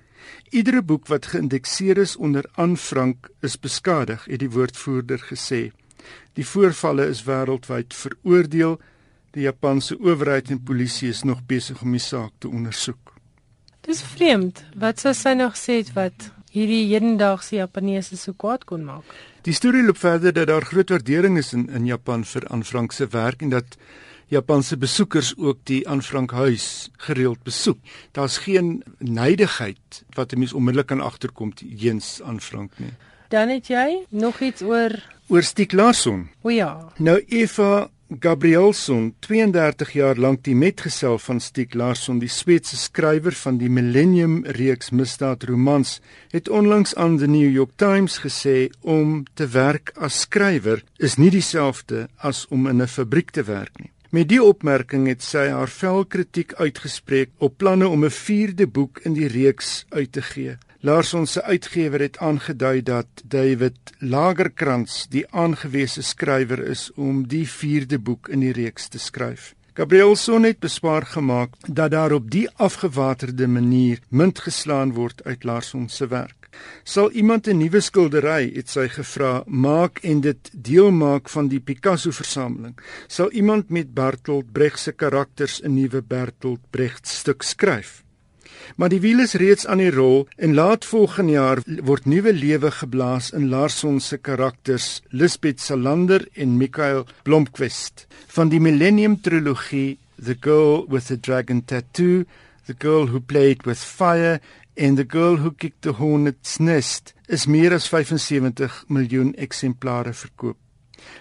Iedere 0.51 0.83
boek 0.83 1.07
wat 1.07 1.27
geïndekseer 1.27 1.99
is 1.99 2.17
onder 2.17 2.45
Anne 2.55 2.77
Frank 2.77 3.31
is 3.41 3.59
beskadig, 3.59 4.25
het 4.25 4.39
die 4.39 4.51
woordvoerder 4.51 5.19
gesê. 5.19 5.71
Die 6.33 6.47
voorvalle 6.47 7.07
is 7.07 7.25
wêreldwyd 7.25 7.95
veroordeel. 7.95 8.81
Die 9.31 9.43
Japanse 9.43 9.99
owerheid 9.99 10.51
en 10.51 10.63
polisie 10.63 11.09
is 11.09 11.23
nog 11.23 11.47
besig 11.47 11.83
om 11.83 11.91
die 11.91 12.01
saak 12.01 12.33
te 12.39 12.49
ondersoek. 12.49 13.12
Dis 13.83 14.03
vreemd. 14.03 14.63
Wat 14.79 15.01
sou 15.03 15.11
sy 15.15 15.35
nog 15.35 15.57
sê 15.59 15.81
wat 15.97 16.31
hierdie 16.55 16.85
hedendaagse 16.93 17.57
Japaneese 17.57 18.17
so 18.17 18.33
kwaad 18.39 18.65
kon 18.69 18.85
maak? 18.87 19.09
Die 19.43 19.55
storie 19.57 19.83
loop 19.83 19.99
verder 19.99 20.35
dat 20.37 20.47
daar 20.47 20.63
groot 20.69 20.93
waardering 20.95 21.39
is 21.41 21.53
in 21.57 21.69
in 21.69 21.87
Japan 21.87 22.23
vir 22.25 22.47
Anne 22.47 22.65
Frank 22.65 22.93
se 22.93 23.09
werk 23.11 23.43
en 23.43 23.51
dat 23.51 23.77
Japanse 24.31 24.77
besoekers 24.77 25.35
ook 25.37 25.59
die 25.69 25.83
Anne 25.89 26.03
Frank 26.03 26.31
huis 26.31 26.91
gereeld 26.97 27.43
besoek. 27.43 27.79
Daar's 28.13 28.39
geen 28.39 28.85
neidigheid 28.99 30.05
wat 30.15 30.33
'n 30.33 30.39
mens 30.39 30.53
onmiddellik 30.53 30.87
kan 30.87 31.01
agterkom 31.01 31.55
teens 31.55 32.21
Anne 32.23 32.41
Frank 32.41 32.71
nie. 32.79 32.95
Dan 33.29 33.49
het 33.49 33.67
jy 33.67 34.07
nog 34.09 34.41
iets 34.41 34.63
oor 34.63 34.93
oor 35.29 35.43
Stieg 35.43 35.73
Larsson. 35.73 36.31
O 36.43 36.51
ja. 36.51 36.93
Nou 36.97 37.25
Eva 37.29 37.91
Gabrielsson, 38.21 39.15
32 39.21 39.93
jaar 39.93 40.19
lank 40.19 40.43
die 40.45 40.55
metgesel 40.59 41.19
van 41.23 41.41
Stieg 41.41 41.75
Larsson, 41.75 42.19
die 42.19 42.31
Sweedse 42.31 42.77
skrywer 42.77 43.35
van 43.37 43.59
die 43.61 43.71
Millennium 43.71 44.41
reeks 44.59 44.91
misdaadromans, 44.91 46.01
het 46.33 46.49
onlangs 46.49 46.95
aan 46.95 47.17
die 47.21 47.29
New 47.31 47.51
York 47.53 47.77
Times 47.77 48.19
gesê 48.25 48.71
om 48.81 49.23
te 49.35 49.47
werk 49.55 49.95
as 49.97 50.23
skrywer 50.27 50.83
is 50.99 51.19
nie 51.19 51.31
dieselfde 51.31 52.09
as 52.19 52.47
om 52.51 52.67
in 52.67 52.83
'n 52.83 52.89
fabriek 52.89 53.31
te 53.31 53.45
werk 53.45 53.79
nie. 53.79 53.91
Met 54.11 54.29
die 54.29 54.43
opmerking 54.43 55.07
het 55.09 55.23
sy 55.23 55.49
haar 55.49 55.71
vel 55.71 56.05
kritiek 56.05 56.53
uitgespreek 56.55 57.31
op 57.39 57.57
planne 57.57 57.89
om 57.89 58.05
'n 58.05 58.11
vierde 58.11 58.67
boek 58.67 59.01
in 59.05 59.15
die 59.15 59.29
reeks 59.29 59.87
uit 59.89 60.13
te 60.13 60.23
gee. 60.23 60.59
Larson 60.85 61.27
se 61.27 61.43
uitgewer 61.43 62.01
het 62.01 62.17
aangedui 62.19 62.83
dat 62.83 63.07
David 63.25 63.77
Lagerkrantz 63.99 65.05
die 65.07 65.23
aangewese 65.31 66.03
skrywer 66.03 66.59
is 66.59 66.89
om 66.99 67.21
die 67.31 67.45
vierde 67.47 68.01
boek 68.03 68.27
in 68.29 68.43
die 68.43 68.51
reeks 68.53 68.89
te 68.91 68.99
skryf. 68.99 69.53
Gabriel 69.79 70.17
Son 70.19 70.43
het 70.43 70.59
beswaar 70.59 71.07
gemaak 71.07 71.55
dat 71.69 71.95
daar 71.95 72.13
op 72.19 72.27
die 72.31 72.49
afgewaterde 72.59 73.47
manier 73.47 74.03
munt 74.09 74.43
geslaan 74.43 74.97
word 74.99 75.23
uit 75.25 75.45
Larson 75.45 75.89
se 75.89 76.11
werk. 76.11 76.51
Sal 76.83 77.11
iemand 77.11 77.47
'n 77.47 77.59
nuwe 77.63 77.81
skildery, 77.81 78.51
het 78.55 78.69
sy 78.69 78.89
gevra, 78.89 79.43
maak 79.47 79.99
en 80.03 80.21
dit 80.21 80.51
deel 80.53 80.91
maak 80.91 81.29
van 81.29 81.49
die 81.49 81.61
Picasso 81.61 82.11
versameling? 82.11 82.75
Sal 83.07 83.31
iemand 83.31 83.71
met 83.71 83.95
Bertolt 83.95 84.53
Brecht 84.53 84.79
se 84.79 84.93
karakters 84.93 85.63
'n 85.63 85.75
nuwe 85.75 86.03
Bertolt 86.03 86.71
Brecht 86.71 87.07
stuk 87.07 87.43
skryf? 87.43 88.02
Maar 88.77 88.89
die 88.89 89.01
wiel 89.01 89.21
is 89.25 89.35
reeds 89.41 89.67
aan 89.67 89.83
die 89.83 89.91
rol 89.91 90.29
en 90.37 90.55
laat 90.55 90.85
volgende 90.85 91.33
jaar 91.33 91.63
word 91.83 92.07
nuwe 92.07 92.33
lewe 92.33 92.71
geblaas 92.71 93.31
in 93.37 93.49
Larsson 93.49 94.01
se 94.01 94.19
karakters 94.19 95.03
Lisbeth 95.11 95.61
Salander 95.61 96.27
en 96.35 96.57
Michael 96.57 97.07
Blomqvist 97.23 98.07
van 98.27 98.49
die 98.49 98.61
Millennium 98.61 99.21
trilogie 99.21 99.99
The 100.25 100.37
Girl 100.41 100.87
with 100.89 101.09
the 101.09 101.17
Dragon 101.17 101.65
Tattoo, 101.65 102.25
The 102.67 102.75
Girl 102.79 103.07
Who 103.07 103.21
Played 103.21 103.67
with 103.67 103.79
Fire 103.79 104.41
en 104.75 104.95
The 104.95 105.05
Girl 105.05 105.37
Who 105.37 105.51
Kicked 105.51 105.83
the 105.83 105.93
Hornet's 105.93 106.59
Nest 106.59 107.15
is 107.27 107.47
meer 107.47 107.73
as 107.75 107.89
75 107.89 108.85
miljoen 108.89 109.35
eksemplare 109.35 110.13
verkoop. 110.15 110.57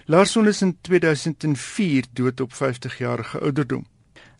Larsson 0.06 0.46
is 0.46 0.62
in 0.62 0.76
2004 0.80 2.12
dood 2.12 2.40
op 2.40 2.52
50 2.52 2.98
jarige 2.98 3.40
ouderdom. 3.40 3.86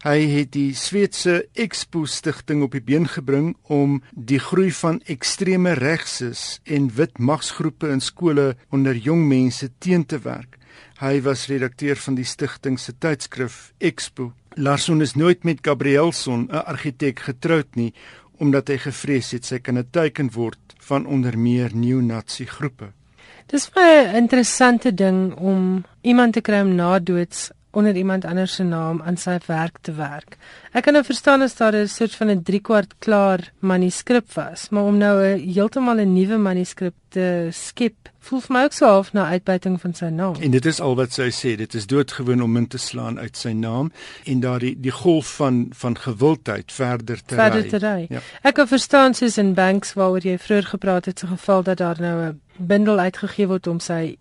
Hy 0.02 0.24
het 0.26 0.48
die 0.50 0.72
Sweedse 0.74 1.44
Expo 1.54 2.08
stigting 2.10 2.64
op 2.66 2.72
die 2.74 2.82
been 2.82 3.04
gebring 3.06 3.52
om 3.70 4.00
die 4.10 4.40
groei 4.42 4.72
van 4.74 4.96
ekstreme 5.06 5.76
regses 5.78 6.56
en 6.66 6.88
wit 6.96 7.20
magsgroepe 7.22 7.86
in 7.94 8.02
skole 8.02 8.48
onder 8.74 8.98
jong 8.98 9.22
mense 9.30 9.68
teen 9.78 10.02
te 10.02 10.18
werk. 10.24 10.58
Hy 10.98 11.20
was 11.22 11.46
redakteur 11.46 12.02
van 12.02 12.18
die 12.18 12.26
stigting 12.26 12.80
se 12.82 12.96
tydskrif 12.98 13.70
Expo. 13.78 14.32
Larsson 14.58 15.06
is 15.06 15.14
nooit 15.14 15.46
met 15.46 15.62
Gabrielson, 15.62 16.48
'n 16.50 16.66
argitek, 16.66 17.20
getroud 17.20 17.76
nie 17.76 17.92
omdat 18.42 18.68
hy 18.68 18.78
gevrees 18.82 19.30
het 19.30 19.44
sy 19.44 19.58
kan 19.58 19.78
'n 19.78 19.86
teken 19.90 20.34
word 20.34 20.58
van 20.80 21.06
onder 21.06 21.38
meer 21.38 21.70
neo-nazi 21.74 22.44
groepe. 22.44 22.90
Dis 23.46 23.70
'n 23.76 24.16
interessante 24.16 24.94
ding 24.94 25.34
om 25.36 25.84
iemand 26.00 26.32
te 26.32 26.40
kry 26.40 26.60
om 26.60 26.74
na 26.74 26.98
doods 26.98 27.52
onder 27.72 27.96
iemand 27.96 28.24
anders 28.24 28.54
se 28.54 28.62
naam 28.62 29.02
aan 29.02 29.16
sy 29.16 29.38
werk 29.46 29.78
te 29.80 29.92
werk. 29.92 30.36
Ek 30.72 30.86
kan 30.86 30.94
nou 30.96 31.02
verstaan 31.04 31.42
as 31.44 31.54
daar 31.54 31.74
'n 31.76 31.88
soort 31.88 32.14
van 32.14 32.30
'n 32.30 32.42
3 32.42 32.60
kwart 32.60 32.94
klaar 32.98 33.52
manuskrip 33.60 34.32
was, 34.32 34.68
maar 34.70 34.84
om 34.84 34.96
nou 34.96 35.20
'n 35.20 35.52
heeltemal 35.52 36.00
'n 36.00 36.12
nuwe 36.12 36.36
manuskrip 36.36 36.94
te 37.10 37.48
skep, 37.50 38.08
voel 38.18 38.40
vir 38.40 38.52
my 38.56 38.62
ook 38.64 38.72
so 38.72 38.86
half 38.86 39.12
na 39.12 39.26
uitbuiting 39.26 39.80
van 39.80 39.94
sy 39.94 40.04
naam. 40.04 40.34
En 40.40 40.50
dit 40.50 40.66
is 40.66 40.80
al 40.80 40.94
wat 40.96 41.12
sy 41.12 41.28
sê, 41.30 41.56
dit 41.56 41.74
is 41.74 41.86
doodgewoon 41.86 42.42
om 42.42 42.56
in 42.56 42.66
te 42.66 42.78
slaan 42.78 43.18
uit 43.18 43.36
sy 43.36 43.52
naam 43.52 43.92
en 44.24 44.40
daardie 44.40 44.74
die 44.80 44.94
golf 44.94 45.34
van 45.36 45.66
van 45.70 45.98
gewildheid 45.98 46.72
verder 46.72 47.24
te 47.24 47.34
ry. 47.34 47.42
Verder 47.42 47.68
te 47.68 47.78
ry. 47.78 48.06
Ja. 48.08 48.20
Ek 48.42 48.54
kan 48.54 48.68
verstaan 48.68 49.14
soos 49.14 49.38
in 49.38 49.54
Banks 49.54 49.92
waaroor 49.92 50.24
jy 50.24 50.38
vroeër 50.38 50.70
gepraat 50.74 51.04
het, 51.04 51.18
so 51.18 51.26
geval 51.26 51.62
dat 51.62 51.78
daar 51.78 52.00
nou 52.00 52.16
'n 52.28 52.40
bundel 52.56 52.98
uitgegee 52.98 53.48
word 53.50 53.66
om 53.66 53.80
sy 53.80 54.16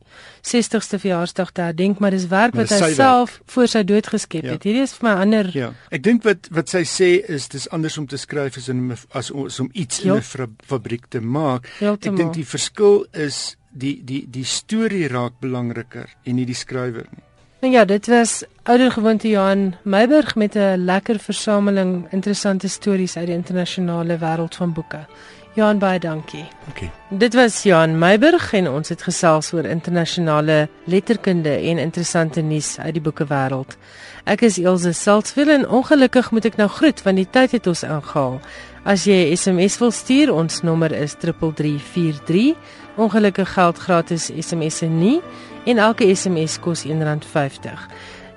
60ste 0.47 0.99
verjaarsdag 1.01 1.51
te 1.51 1.61
herdenk, 1.61 1.99
maar 1.99 2.11
dis 2.15 2.27
werk 2.31 2.55
wat 2.57 2.69
hy 2.69 2.93
self 2.93 3.37
werk. 3.37 3.51
voor 3.53 3.67
sy 3.67 3.83
dood 3.83 4.07
geskep 4.07 4.43
ja. 4.47 4.55
het. 4.55 4.63
Hierdie 4.63 4.81
is 4.81 4.93
vir 4.97 5.09
my 5.09 5.15
ander 5.21 5.49
Ja. 5.53 5.71
Ek 5.91 6.03
dink 6.03 6.23
wat 6.23 6.40
wat 6.51 6.69
sy 6.69 6.83
sê 6.83 7.09
is 7.29 7.47
dis 7.47 7.69
anders 7.69 7.97
om 7.97 8.07
te 8.07 8.17
skryf 8.17 8.57
as 8.57 8.69
in 8.69 8.91
as, 8.91 9.31
as 9.31 9.59
om 9.59 9.69
iets 9.73 10.01
in 10.03 10.15
'n 10.15 10.21
fabriek 10.65 11.05
te 11.09 11.21
maak. 11.21 11.67
Heeltemal. 11.79 12.19
Ek 12.19 12.23
dink 12.23 12.33
die 12.33 12.45
verskil 12.45 13.05
is 13.13 13.57
die 13.71 14.01
die 14.03 14.25
die 14.29 14.45
storie 14.45 15.07
raak 15.07 15.39
belangriker 15.39 16.09
en 16.25 16.35
nie 16.35 16.45
die 16.45 16.55
skrywer 16.55 17.07
nie. 17.11 17.23
Nou 17.61 17.73
ja, 17.73 17.85
dit 17.85 18.07
was 18.07 18.43
ouer 18.63 18.91
gewoonte 18.91 19.29
Johan 19.29 19.75
Meiburg 19.83 20.35
met 20.35 20.55
'n 20.55 20.85
lekker 20.85 21.19
versameling 21.19 22.07
interessante 22.11 22.67
stories 22.67 23.17
uit 23.17 23.25
die 23.25 23.35
internasionale 23.35 24.17
wêreld 24.17 24.55
van 24.55 24.73
boeke. 24.73 25.05
Johan 25.53 25.79
baie 25.79 25.99
dankie. 25.99 26.45
Okay. 26.69 26.91
Dit 27.09 27.33
was 27.33 27.63
Johan 27.63 27.97
Meiburg 27.99 28.53
en 28.53 28.69
ons 28.71 28.89
het 28.89 29.01
gesels 29.03 29.51
oor 29.51 29.65
internasionale 29.67 30.69
letterkunde 30.87 31.49
en 31.49 31.77
interessante 31.77 32.41
nuus 32.41 32.79
uit 32.79 32.93
die 32.95 33.03
boekewêreld. 33.03 33.75
Ek 34.23 34.41
is 34.47 34.57
Elsje 34.61 34.93
Saltzwil 34.95 35.51
en 35.51 35.67
ongelukkig 35.67 36.31
moet 36.31 36.47
ek 36.47 36.55
nou 36.61 36.69
groet 36.71 37.03
want 37.03 37.19
die 37.19 37.27
tyd 37.27 37.51
het 37.57 37.67
ons 37.67 37.83
aangehaal. 37.83 38.39
As 38.87 39.03
jy 39.03 39.27
'n 39.27 39.35
SMS 39.35 39.77
wil 39.83 39.91
stuur, 39.91 40.33
ons 40.33 40.61
nommer 40.61 40.91
is 40.91 41.13
3343. 41.19 42.55
Ongelukkig 42.95 43.53
geld 43.53 43.77
gratis 43.77 44.31
SMS'e 44.39 44.87
nie 44.87 45.21
en 45.65 45.77
elke 45.77 46.15
SMS 46.15 46.59
kos 46.59 46.85
R1.50. 46.85 47.89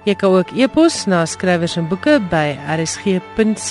Jy 0.05 0.14
kan 0.14 0.30
ook 0.30 0.51
e-pos 0.51 1.07
na 1.07 1.24
skrywers 1.26 1.76
en 1.76 1.89
boeke 1.89 2.20
by 2.30 2.59
rsg.co.za. 2.76 3.62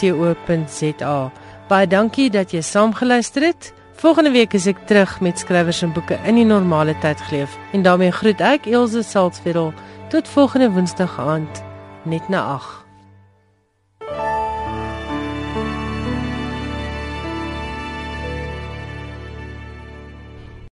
Baie 1.73 1.87
dankie 1.89 2.27
dat 2.29 2.51
jy 2.53 2.59
saamgeluister 2.61 3.41
het. 3.47 3.71
Volgende 3.97 4.29
week 4.29 4.51
is 4.53 4.67
ek 4.69 4.83
terug 4.85 5.15
met 5.25 5.41
skrywers 5.41 5.79
en 5.81 5.95
boeke 5.95 6.19
in 6.29 6.37
die 6.37 6.45
normale 6.45 6.93
tyd 7.01 7.23
geleef. 7.31 7.57
En 7.73 7.81
daarmee 7.81 8.13
groet 8.13 8.45
ek 8.45 8.69
Elsje 8.69 9.01
Saltzwedel 9.01 9.73
tot 10.13 10.29
volgende 10.35 10.69
Woensdag 10.69 11.17
aand 11.17 11.65
net 12.05 12.29
na 12.29 12.45
8. 12.61 12.82